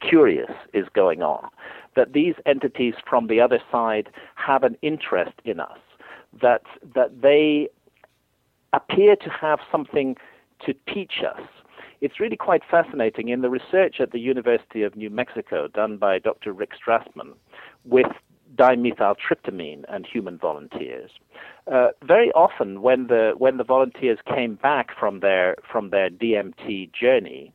curious 0.00 0.52
is 0.72 0.86
going 0.94 1.22
on, 1.22 1.48
that 1.96 2.12
these 2.12 2.34
entities 2.46 2.94
from 3.08 3.26
the 3.26 3.40
other 3.40 3.60
side 3.70 4.08
have 4.36 4.62
an 4.62 4.76
interest 4.82 5.34
in 5.44 5.58
us, 5.58 5.78
that, 6.40 6.62
that 6.94 7.20
they 7.20 7.68
appear 8.72 9.16
to 9.16 9.30
have 9.30 9.58
something 9.72 10.16
to 10.64 10.74
teach 10.92 11.24
us. 11.28 11.42
It's 12.00 12.20
really 12.20 12.36
quite 12.36 12.62
fascinating. 12.70 13.28
In 13.28 13.40
the 13.40 13.50
research 13.50 13.96
at 14.00 14.12
the 14.12 14.20
University 14.20 14.82
of 14.82 14.94
New 14.94 15.10
Mexico 15.10 15.66
done 15.66 15.96
by 15.96 16.18
Dr. 16.20 16.52
Rick 16.52 16.70
Strassman 16.80 17.32
with 17.84 18.06
dimethyltryptamine 18.58 19.84
and 19.88 20.06
human 20.06 20.36
volunteers, 20.38 21.10
uh, 21.72 21.88
very 22.02 22.32
often 22.32 22.82
when 22.82 23.06
the 23.06 23.32
when 23.38 23.56
the 23.56 23.64
volunteers 23.64 24.18
came 24.26 24.56
back 24.56 24.88
from 24.98 25.20
their 25.20 25.56
from 25.70 25.90
their 25.90 26.10
DMT 26.10 26.92
journey, 26.92 27.52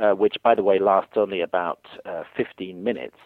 uh, 0.00 0.12
which 0.12 0.36
by 0.42 0.54
the 0.54 0.62
way 0.62 0.78
lasts 0.78 1.12
only 1.16 1.40
about 1.40 1.86
uh, 2.04 2.24
15 2.36 2.82
minutes, 2.82 3.16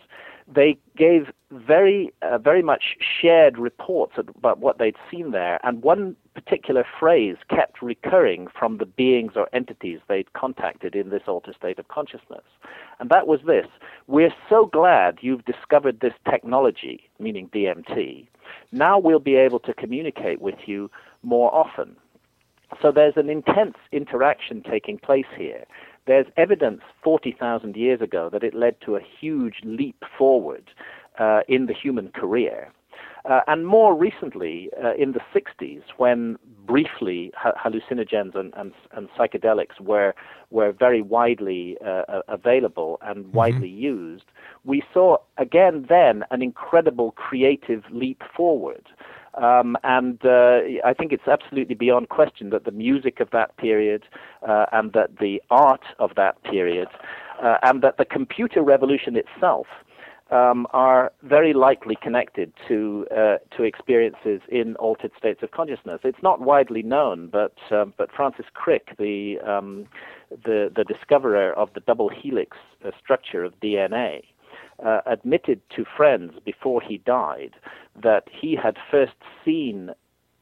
they 0.52 0.78
gave 0.96 1.32
very 1.50 2.12
uh, 2.22 2.38
very 2.38 2.62
much 2.62 2.96
shared 3.00 3.58
reports 3.58 4.14
about 4.16 4.58
what 4.58 4.78
they'd 4.78 4.96
seen 5.10 5.30
there, 5.30 5.58
and 5.64 5.82
one 5.82 6.16
particular 6.34 6.84
phrase 6.98 7.36
kept 7.48 7.80
recurring 7.82 8.46
from 8.58 8.78
the 8.78 8.86
beings 8.86 9.32
or 9.36 9.48
entities 9.52 10.00
they'd 10.08 10.32
contacted 10.34 10.94
in 10.94 11.10
this 11.10 11.22
altered 11.26 11.56
state 11.56 11.78
of 11.78 11.88
consciousness, 11.88 12.44
and 13.00 13.10
that 13.10 13.26
was 13.26 13.40
this: 13.46 13.66
"We're 14.06 14.34
so 14.48 14.66
glad 14.66 15.18
you've 15.20 15.44
discovered 15.44 16.00
this 16.00 16.14
technology, 16.28 17.08
meaning 17.18 17.48
DMT. 17.48 18.26
Now 18.72 18.98
we'll 18.98 19.18
be 19.18 19.36
able 19.36 19.60
to 19.60 19.74
communicate 19.74 20.40
with 20.40 20.66
you 20.66 20.90
more 21.22 21.52
often." 21.54 21.96
So 22.82 22.90
there's 22.90 23.16
an 23.16 23.30
intense 23.30 23.76
interaction 23.92 24.62
taking 24.62 24.98
place 24.98 25.26
here. 25.36 25.64
There's 26.06 26.26
evidence 26.36 26.82
40,000 27.02 27.76
years 27.76 28.00
ago 28.00 28.28
that 28.32 28.44
it 28.44 28.54
led 28.54 28.80
to 28.82 28.96
a 28.96 29.00
huge 29.00 29.56
leap 29.64 30.04
forward 30.16 30.70
uh, 31.18 31.40
in 31.48 31.66
the 31.66 31.74
human 31.74 32.08
career. 32.10 32.72
Uh, 33.24 33.40
and 33.48 33.66
more 33.66 33.94
recently, 33.94 34.70
uh, 34.82 34.94
in 34.94 35.12
the 35.12 35.20
60s, 35.34 35.82
when 35.96 36.38
briefly 36.64 37.32
ha- 37.34 37.52
hallucinogens 37.58 38.36
and, 38.36 38.54
and, 38.56 38.72
and, 38.92 39.08
psychedelics 39.18 39.80
were, 39.80 40.14
were 40.50 40.70
very 40.70 41.02
widely 41.02 41.76
uh, 41.84 42.22
available 42.28 42.98
and 43.02 43.32
widely 43.32 43.68
mm-hmm. 43.68 43.82
used, 43.82 44.24
we 44.64 44.82
saw 44.94 45.16
again 45.38 45.86
then 45.88 46.24
an 46.30 46.40
incredible 46.40 47.12
creative 47.12 47.82
leap 47.90 48.22
forward. 48.36 48.86
Um, 49.36 49.76
and 49.84 50.18
uh, 50.24 50.60
I 50.84 50.94
think 50.94 51.12
it's 51.12 51.28
absolutely 51.28 51.74
beyond 51.74 52.08
question 52.08 52.50
that 52.50 52.64
the 52.64 52.70
music 52.70 53.20
of 53.20 53.30
that 53.32 53.56
period 53.58 54.04
uh, 54.46 54.66
and 54.72 54.92
that 54.94 55.18
the 55.18 55.42
art 55.50 55.84
of 55.98 56.12
that 56.16 56.42
period 56.42 56.88
uh, 57.42 57.58
and 57.62 57.82
that 57.82 57.98
the 57.98 58.06
computer 58.06 58.62
revolution 58.62 59.14
itself 59.16 59.66
um, 60.30 60.66
are 60.72 61.12
very 61.22 61.52
likely 61.52 61.96
connected 62.02 62.52
to 62.66 63.06
uh, 63.16 63.36
to 63.56 63.62
experiences 63.62 64.40
in 64.48 64.74
altered 64.76 65.12
states 65.16 65.40
of 65.42 65.50
consciousness. 65.52 66.00
It's 66.02 66.22
not 66.22 66.40
widely 66.40 66.82
known, 66.82 67.28
but 67.28 67.54
um, 67.70 67.94
but 67.96 68.10
Francis 68.10 68.46
Crick, 68.52 68.96
the 68.98 69.38
um, 69.46 69.86
the 70.30 70.72
the 70.74 70.82
discoverer 70.84 71.52
of 71.52 71.68
the 71.74 71.80
double 71.80 72.08
helix 72.08 72.56
uh, 72.84 72.90
structure 73.00 73.44
of 73.44 73.52
DNA, 73.60 74.22
uh, 74.84 75.00
admitted 75.06 75.60
to 75.76 75.84
friends 75.96 76.32
before 76.44 76.80
he 76.80 76.98
died 76.98 77.52
that 78.02 78.24
he 78.30 78.56
had 78.56 78.76
first 78.90 79.14
seen 79.44 79.90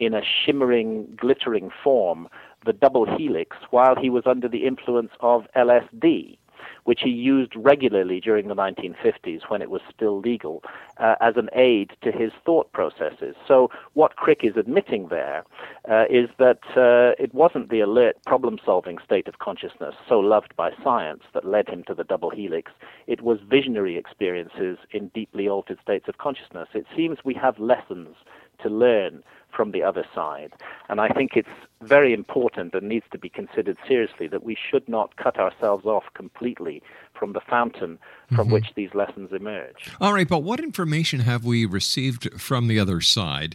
in 0.01 0.14
a 0.14 0.23
shimmering, 0.23 1.17
glittering 1.17 1.71
form 1.83 2.29
the 2.67 2.73
double 2.73 3.05
helix 3.17 3.57
while 3.71 3.95
he 3.95 4.11
was 4.11 4.25
under 4.27 4.49
the 4.49 4.67
influence 4.67 5.11
of 5.21 5.47
LSD, 5.57 6.38
which 6.85 7.01
he 7.03 7.11
used 7.11 7.53
regularly 7.57 8.20
during 8.20 8.49
the 8.49 8.55
1950s 8.55 9.49
when 9.49 9.62
it 9.62 9.70
was 9.70 9.81
still 9.94 10.18
legal 10.20 10.62
uh, 10.99 11.16
as 11.20 11.37
an 11.37 11.49
aid 11.55 11.92
to 12.03 12.12
his 12.12 12.33
thought 12.44 12.70
processes. 12.73 13.35
So, 13.47 13.70
what 13.94 14.16
Crick 14.16 14.40
is 14.42 14.57
admitting 14.57 15.09
there 15.09 15.44
uh, 15.90 16.05
is 16.11 16.29
that 16.38 16.61
uh, 16.77 17.23
it 17.23 17.35
wasn't 17.35 17.70
the 17.70 17.81
alert, 17.81 18.16
problem 18.27 18.59
solving 18.64 18.99
state 19.05 19.29
of 19.29 19.38
consciousness 19.38 19.94
so 20.09 20.20
loved 20.20 20.55
by 20.57 20.70
science 20.83 21.23
that 21.33 21.47
led 21.47 21.68
him 21.68 21.85
to 21.87 21.94
the 21.94 22.05
double 22.05 22.31
helix. 22.31 22.73
It 23.07 23.23
was 23.23 23.38
visionary 23.49 23.97
experiences 23.97 24.79
in 24.90 25.09
deeply 25.09 25.49
altered 25.49 25.79
states 25.83 26.07
of 26.09 26.18
consciousness. 26.18 26.68
It 26.75 26.87
seems 26.97 27.18
we 27.25 27.35
have 27.35 27.59
lessons 27.59 28.16
to 28.64 28.68
learn 28.68 29.22
from 29.55 29.70
the 29.70 29.85
other 29.85 30.05
side. 30.12 30.53
And 30.88 31.00
I 31.00 31.09
think 31.09 31.37
it's 31.37 31.57
very 31.81 32.12
important 32.12 32.74
and 32.74 32.88
needs 32.88 33.07
to 33.12 33.18
be 33.18 33.29
considered 33.29 33.77
seriously 33.87 34.27
that 34.29 34.42
we 34.42 34.57
should 34.57 34.88
not 34.88 35.14
cut 35.16 35.38
ourselves 35.38 35.85
off 35.87 36.05
completely 36.14 36.83
from 37.18 37.35
the 37.35 37.40
fountain 37.40 37.98
from 38.35 38.48
Mhm. 38.48 38.53
which 38.53 38.74
these 38.74 38.92
lessons 38.94 39.31
emerge. 39.33 39.90
All 40.00 40.12
right, 40.12 40.29
but 40.29 40.42
what 40.42 40.59
information 40.59 41.20
have 41.20 41.44
we 41.44 41.64
received 41.66 42.40
from 42.40 42.66
the 42.66 42.81
other 42.81 43.00
side 43.00 43.55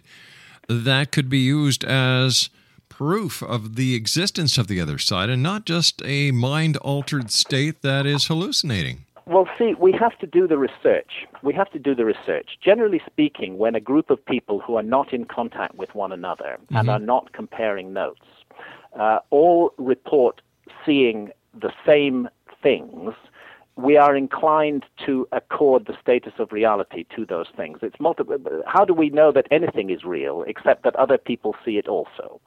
that 0.70 1.12
could 1.12 1.30
be 1.30 1.40
used 1.40 1.84
as 1.84 2.50
proof 2.88 3.42
of 3.44 3.76
the 3.76 3.94
existence 3.96 4.58
of 4.58 4.68
the 4.68 4.80
other 4.80 4.98
side 4.98 5.30
and 5.30 5.42
not 5.44 5.66
just 5.66 6.02
a 6.06 6.32
mind 6.32 6.78
altered 6.78 7.30
state 7.32 7.82
that 7.82 8.06
is 8.06 8.28
hallucinating? 8.28 9.00
Well, 9.30 9.48
see, 9.60 9.76
we 9.76 9.92
have 9.92 10.18
to 10.20 10.26
do 10.26 10.48
the 10.48 10.58
research. 10.58 11.28
We 11.44 11.54
have 11.54 11.70
to 11.74 11.80
do 11.80 11.94
the 11.94 12.04
research. 12.04 12.58
Generally 12.62 13.04
speaking, 13.06 13.60
when 13.60 13.76
a 13.76 13.80
group 13.80 14.10
of 14.10 14.26
people 14.26 14.60
who 14.60 14.76
are 14.76 14.82
not 14.82 15.14
in 15.14 15.26
contact 15.26 15.76
with 15.76 15.94
one 15.94 16.12
another 16.12 16.58
and 16.72 16.88
Mhm. 16.88 16.92
are 16.94 17.00
not 17.00 17.32
comparing 17.32 17.94
notes, 17.94 18.26
uh, 18.96 19.20
all 19.30 19.72
report 19.78 20.42
seeing 20.84 21.32
the 21.54 21.72
same 21.86 22.28
things, 22.64 23.14
we 23.76 23.98
are 23.98 24.16
inclined 24.16 24.84
to 25.06 25.28
accord 25.32 25.86
the 25.86 25.96
status 26.02 26.34
of 26.40 26.52
reality 26.52 27.06
to 27.16 27.24
those 27.24 27.50
things. 27.50 27.78
It's 27.84 28.00
multiple. 28.00 28.36
How 28.66 28.84
do 28.84 28.96
we 28.96 29.12
know 29.12 29.32
that 29.32 29.46
anything 29.52 29.92
is 29.92 30.04
real 30.04 30.42
except 30.48 30.82
that 30.84 30.96
other 30.96 31.20
people 31.20 31.56
see 31.64 31.78
it 31.78 31.88
also? 31.88 32.42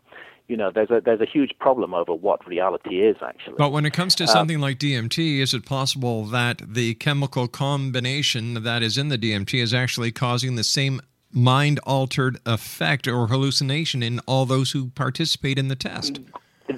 You 0.49 0.57
know, 0.57 0.71
there's 0.75 0.91
a 0.91 1.01
there's 1.01 1.21
a 1.21 1.27
huge 1.27 1.53
problem 1.59 1.95
over 1.95 2.13
what 2.13 2.47
reality 2.47 3.01
is 3.01 3.17
actually. 3.25 3.55
But 3.59 3.73
when 3.73 3.87
it 3.87 3.93
comes 3.93 4.15
to 4.17 4.25
Uh, 4.25 4.27
something 4.27 4.61
like 4.61 4.79
DMT, 4.79 5.39
is 5.39 5.55
it 5.55 5.65
possible 5.65 6.25
that 6.27 6.61
the 6.67 6.95
chemical 6.95 7.49
combination 7.49 8.63
that 8.63 8.83
is 8.83 8.99
in 8.99 9.09
the 9.09 9.19
DMT 9.19 9.63
is 9.63 9.73
actually 9.73 10.13
causing 10.13 10.57
the 10.57 10.65
same 10.65 11.01
mind 11.33 11.79
altered 11.87 12.39
effect 12.45 13.09
or 13.09 13.29
hallucination 13.29 14.03
in 14.03 14.21
all 14.27 14.45
those 14.45 14.73
who 14.73 14.89
participate 14.91 15.59
in 15.59 15.69
the 15.69 15.77
test? 15.77 16.21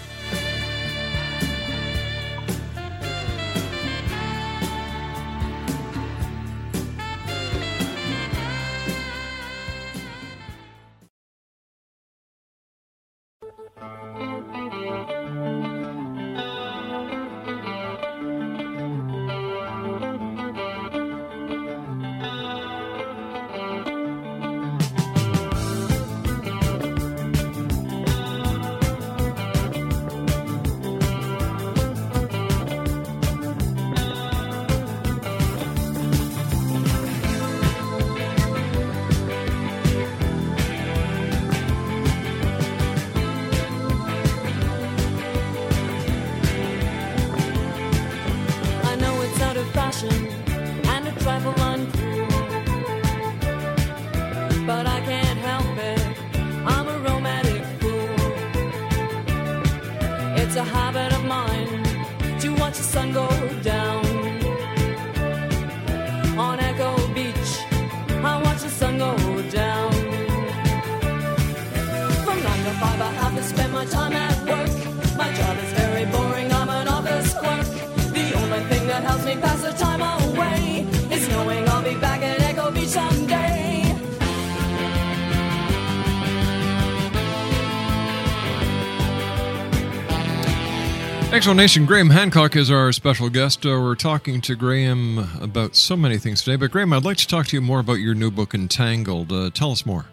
Explanation 91.34 91.86
Graham 91.86 92.10
Hancock 92.10 92.58
is 92.58 92.70
our 92.70 92.92
special 92.92 93.30
guest. 93.30 93.66
Uh, 93.66 93.70
we're 93.70 93.96
talking 93.96 94.42
to 94.42 94.54
Graham 94.54 95.18
about 95.42 95.78
so 95.78 95.96
many 95.96 96.18
things 96.18 96.44
today. 96.44 96.58
But, 96.58 96.72
Graham, 96.72 96.92
I'd 96.92 97.06
like 97.06 97.16
to 97.18 97.28
talk 97.28 97.48
to 97.48 97.56
you 97.56 97.62
more 97.62 97.80
about 97.80 97.96
your 98.00 98.14
new 98.14 98.30
book, 98.30 98.54
Entangled. 98.54 99.32
Uh, 99.32 99.50
tell 99.50 99.72
us 99.72 99.86
more. 99.86 100.06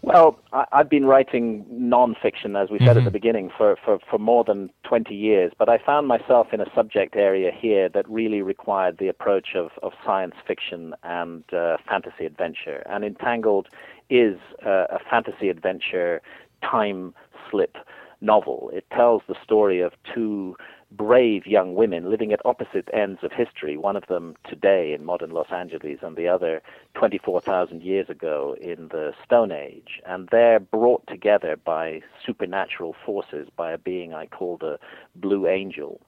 Well, 0.00 0.38
I, 0.54 0.64
I've 0.72 0.88
been 0.88 1.04
writing 1.04 1.66
nonfiction, 1.70 2.56
as 2.60 2.70
we 2.70 2.78
said 2.78 2.96
at 2.96 3.02
Mhm. 3.02 3.04
the 3.04 3.10
beginning, 3.10 3.50
for, 3.54 3.76
for, 3.84 3.98
for 4.08 4.18
more 4.18 4.44
than 4.44 4.70
20 4.84 5.14
years, 5.14 5.52
but 5.58 5.68
I 5.68 5.76
found 5.76 6.08
myself 6.08 6.54
in 6.54 6.60
a 6.62 6.74
subject 6.74 7.14
area 7.14 7.50
here 7.54 7.90
that 7.90 8.08
really 8.08 8.40
required 8.40 8.96
the 8.98 9.08
approach 9.08 9.54
of, 9.54 9.72
of 9.82 9.92
science 10.06 10.36
fiction 10.46 10.94
and 11.02 11.44
uh, 11.52 11.76
fantasy 11.86 12.24
adventure. 12.24 12.82
And 12.86 13.04
Entangled 13.04 13.68
is 14.08 14.38
uh, 14.64 14.86
a 14.88 14.98
fantasy 15.10 15.50
adventure 15.50 16.22
time 16.62 17.12
slip 17.50 17.76
novel. 18.20 18.70
It 18.72 18.84
tells 18.90 19.22
the 19.26 19.36
story 19.42 19.80
of 19.80 19.92
two 20.14 20.56
brave 20.90 21.46
young 21.46 21.74
women 21.74 22.10
living 22.10 22.32
at 22.32 22.44
opposite 22.44 22.88
ends 22.92 23.20
of 23.22 23.32
history, 23.32 23.76
one 23.76 23.96
of 23.96 24.06
them 24.06 24.36
today 24.48 24.92
in 24.92 25.04
modern 25.04 25.30
Los 25.30 25.50
Angeles 25.52 25.98
and 26.02 26.16
the 26.16 26.28
other 26.28 26.62
24,000 26.94 27.82
years 27.82 28.08
ago 28.08 28.56
in 28.60 28.88
the 28.88 29.12
Stone 29.24 29.52
Age. 29.52 30.00
And 30.06 30.28
they're 30.30 30.60
brought 30.60 31.06
together 31.06 31.56
by 31.62 32.02
supernatural 32.24 32.94
forces, 33.04 33.48
by 33.54 33.72
a 33.72 33.78
being 33.78 34.14
I 34.14 34.26
call 34.26 34.56
the 34.56 34.78
Blue 35.14 35.46
Angel, 35.46 36.00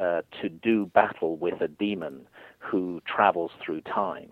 uh, 0.00 0.22
to 0.42 0.48
do 0.48 0.86
battle 0.86 1.36
with 1.36 1.60
a 1.60 1.68
demon 1.68 2.26
who 2.58 3.00
travels 3.06 3.52
through 3.64 3.82
time. 3.82 4.30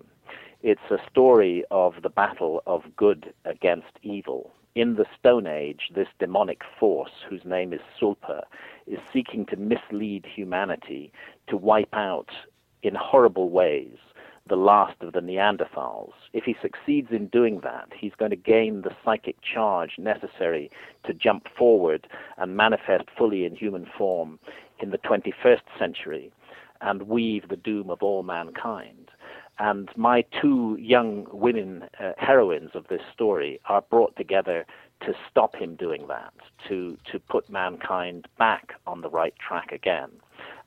It's 0.63 0.91
a 0.91 0.99
story 1.11 1.65
of 1.71 1.95
the 2.03 2.09
battle 2.09 2.63
of 2.67 2.83
good 2.97 3.33
against 3.45 3.99
evil. 4.03 4.53
In 4.75 4.95
the 4.95 5.05
Stone 5.19 5.47
Age, 5.47 5.91
this 5.95 6.09
demonic 6.19 6.63
force, 6.81 7.13
whose 7.29 7.45
name 7.45 7.75
is 7.75 7.81
Sulpa, 8.01 8.45
is 8.87 8.99
seeking 9.13 9.45
to 9.47 9.57
mislead 9.57 10.25
humanity 10.25 11.13
to 11.49 11.59
wipe 11.59 11.93
out 11.93 12.31
in 12.83 12.95
horrible 12.95 13.51
ways 13.51 13.99
the 14.47 14.57
last 14.57 14.97
of 15.03 15.13
the 15.13 15.21
Neanderthals. 15.21 16.15
If 16.33 16.45
he 16.45 16.57
succeeds 16.63 17.11
in 17.11 17.27
doing 17.27 17.61
that, 17.61 17.89
he's 17.95 18.15
going 18.15 18.31
to 18.31 18.37
gain 18.37 18.81
the 18.81 18.97
psychic 19.05 19.37
charge 19.43 19.99
necessary 19.99 20.71
to 21.05 21.13
jump 21.13 21.49
forward 21.55 22.09
and 22.39 22.57
manifest 22.57 23.11
fully 23.17 23.45
in 23.45 23.55
human 23.55 23.85
form 23.85 24.39
in 24.81 24.89
the 24.89 24.99
21st 24.99 25.61
century 25.79 26.33
and 26.81 27.03
weave 27.03 27.49
the 27.49 27.57
doom 27.57 27.91
of 27.91 28.03
all 28.03 28.23
mankind. 28.23 29.02
And 29.59 29.91
my 29.97 30.25
two 30.41 30.77
young 30.81 31.27
women 31.33 31.85
uh, 32.01 32.13
heroines 32.17 32.71
of 32.75 32.89
this 32.89 33.03
story 33.13 33.61
are 33.67 33.83
brought 33.83 34.17
together 34.17 34.67
to 35.03 35.13
stop 35.31 35.57
him 35.57 35.75
doing 35.77 36.07
that, 36.09 36.33
to, 36.69 36.97
to 37.11 37.19
put 37.19 37.49
mankind 37.51 38.27
back 38.39 38.75
on 38.87 39.01
the 39.01 39.11
right 39.11 39.35
track 39.37 39.73
again. 39.73 40.11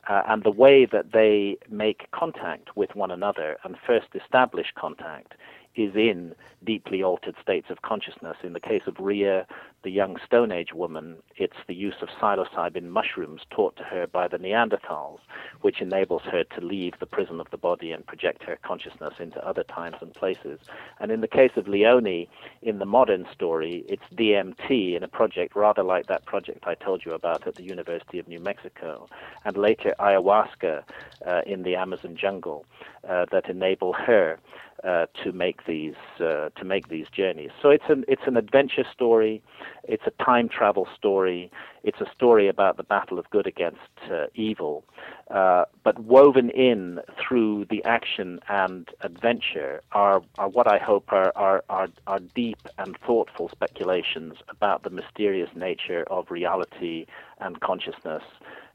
Uh, 0.07 0.21
and 0.27 0.43
the 0.43 0.51
way 0.51 0.86
that 0.86 1.13
they 1.13 1.57
make 1.69 2.09
contact 2.11 2.75
with 2.75 2.95
one 2.95 3.09
another 3.11 3.57
and 3.63 3.75
first 3.88 4.07
establish 4.13 4.67
contact 4.75 5.33
is 5.75 5.95
in 5.95 6.36
deeply 6.63 7.03
altered 7.03 7.36
states 7.41 7.67
of 7.69 7.81
consciousness. 7.81 8.38
In 8.43 8.53
the 8.53 8.59
case 8.59 8.83
of 8.88 8.95
Ria, 8.99 9.45
the 9.86 9.91
young 9.91 10.17
Stone 10.25 10.51
Age 10.51 10.73
woman, 10.73 11.17
it's 11.38 11.55
the 11.67 11.75
use 11.75 12.01
of 12.01 12.09
psilocybin 12.09 12.89
mushrooms 12.89 13.43
taught 13.51 13.77
to 13.77 13.83
her 13.83 14.07
by 14.07 14.27
the 14.27 14.39
Neanderthals, 14.39 15.19
which 15.61 15.79
enables 15.79 16.23
her 16.23 16.43
to 16.43 16.59
leave 16.59 16.95
the 16.99 17.05
prison 17.05 17.39
of 17.39 17.51
the 17.51 17.57
body 17.57 17.91
and 17.91 18.03
project 18.03 18.41
her 18.43 18.57
consciousness 18.63 19.13
into 19.19 19.47
other 19.47 19.63
times 19.63 19.97
and 20.01 20.11
places. 20.11 20.59
And 20.99 21.11
in 21.11 21.21
the 21.21 21.27
case 21.27 21.51
of 21.55 21.67
Leoni, 21.67 22.27
in 22.63 22.79
the 22.79 22.86
modern 22.86 23.27
story, 23.31 23.86
it's 23.88 24.03
DMT 24.15 24.97
in 24.97 25.03
a 25.03 25.07
project 25.07 25.55
rather 25.55 25.83
like 25.83 26.07
that 26.07 26.25
project 26.25 26.65
I 26.65 26.73
told 26.73 27.05
you 27.05 27.13
about 27.13 27.45
at 27.45 27.53
the 27.53 27.63
University 27.63 28.17
of 28.17 28.27
New 28.27 28.39
Mexico, 28.39 29.07
and 29.45 29.55
later 29.55 29.93
ayahuasca 29.99 30.81
uh, 31.27 31.41
in 31.45 31.61
the 31.61 31.75
Amazon 31.75 32.17
jungle 32.17 32.65
uh, 33.07 33.27
that 33.31 33.51
enable 33.51 33.93
her 33.93 34.39
uh, 34.86 35.07
to 35.23 35.31
make 35.31 35.65
these 35.65 35.95
uh, 36.19 36.49
to 36.55 36.63
make 36.63 36.89
these 36.89 37.07
journeys. 37.09 37.51
So 37.61 37.69
it's 37.69 37.86
an 37.89 38.05
it's 38.07 38.21
an 38.27 38.38
adventure 38.38 38.86
story, 38.93 39.41
it's 39.83 40.03
a 40.05 40.23
time 40.23 40.47
travel 40.47 40.88
story, 40.95 41.51
it's 41.83 42.01
a 42.01 42.11
story 42.15 42.47
about 42.47 42.77
the 42.77 42.83
battle 42.83 43.17
of 43.17 43.29
good 43.29 43.47
against 43.47 43.79
uh, 44.11 44.25
evil, 44.36 44.83
uh, 45.29 45.65
but 45.83 45.99
woven 45.99 46.49
in 46.49 46.99
through 47.19 47.65
the 47.69 47.83
action 47.83 48.39
and 48.49 48.89
adventure 49.01 49.81
are, 49.91 50.21
are 50.38 50.49
what 50.49 50.67
I 50.67 50.77
hope 50.77 51.11
are, 51.11 51.31
are, 51.36 51.63
are, 51.69 51.88
are 52.07 52.19
deep 52.19 52.59
and 52.77 52.97
thoughtful 53.05 53.49
speculations 53.49 54.36
about 54.49 54.83
the 54.83 54.89
mysterious 54.89 55.49
nature 55.55 56.03
of 56.11 56.29
reality 56.29 57.05
and 57.39 57.59
consciousness 57.59 58.23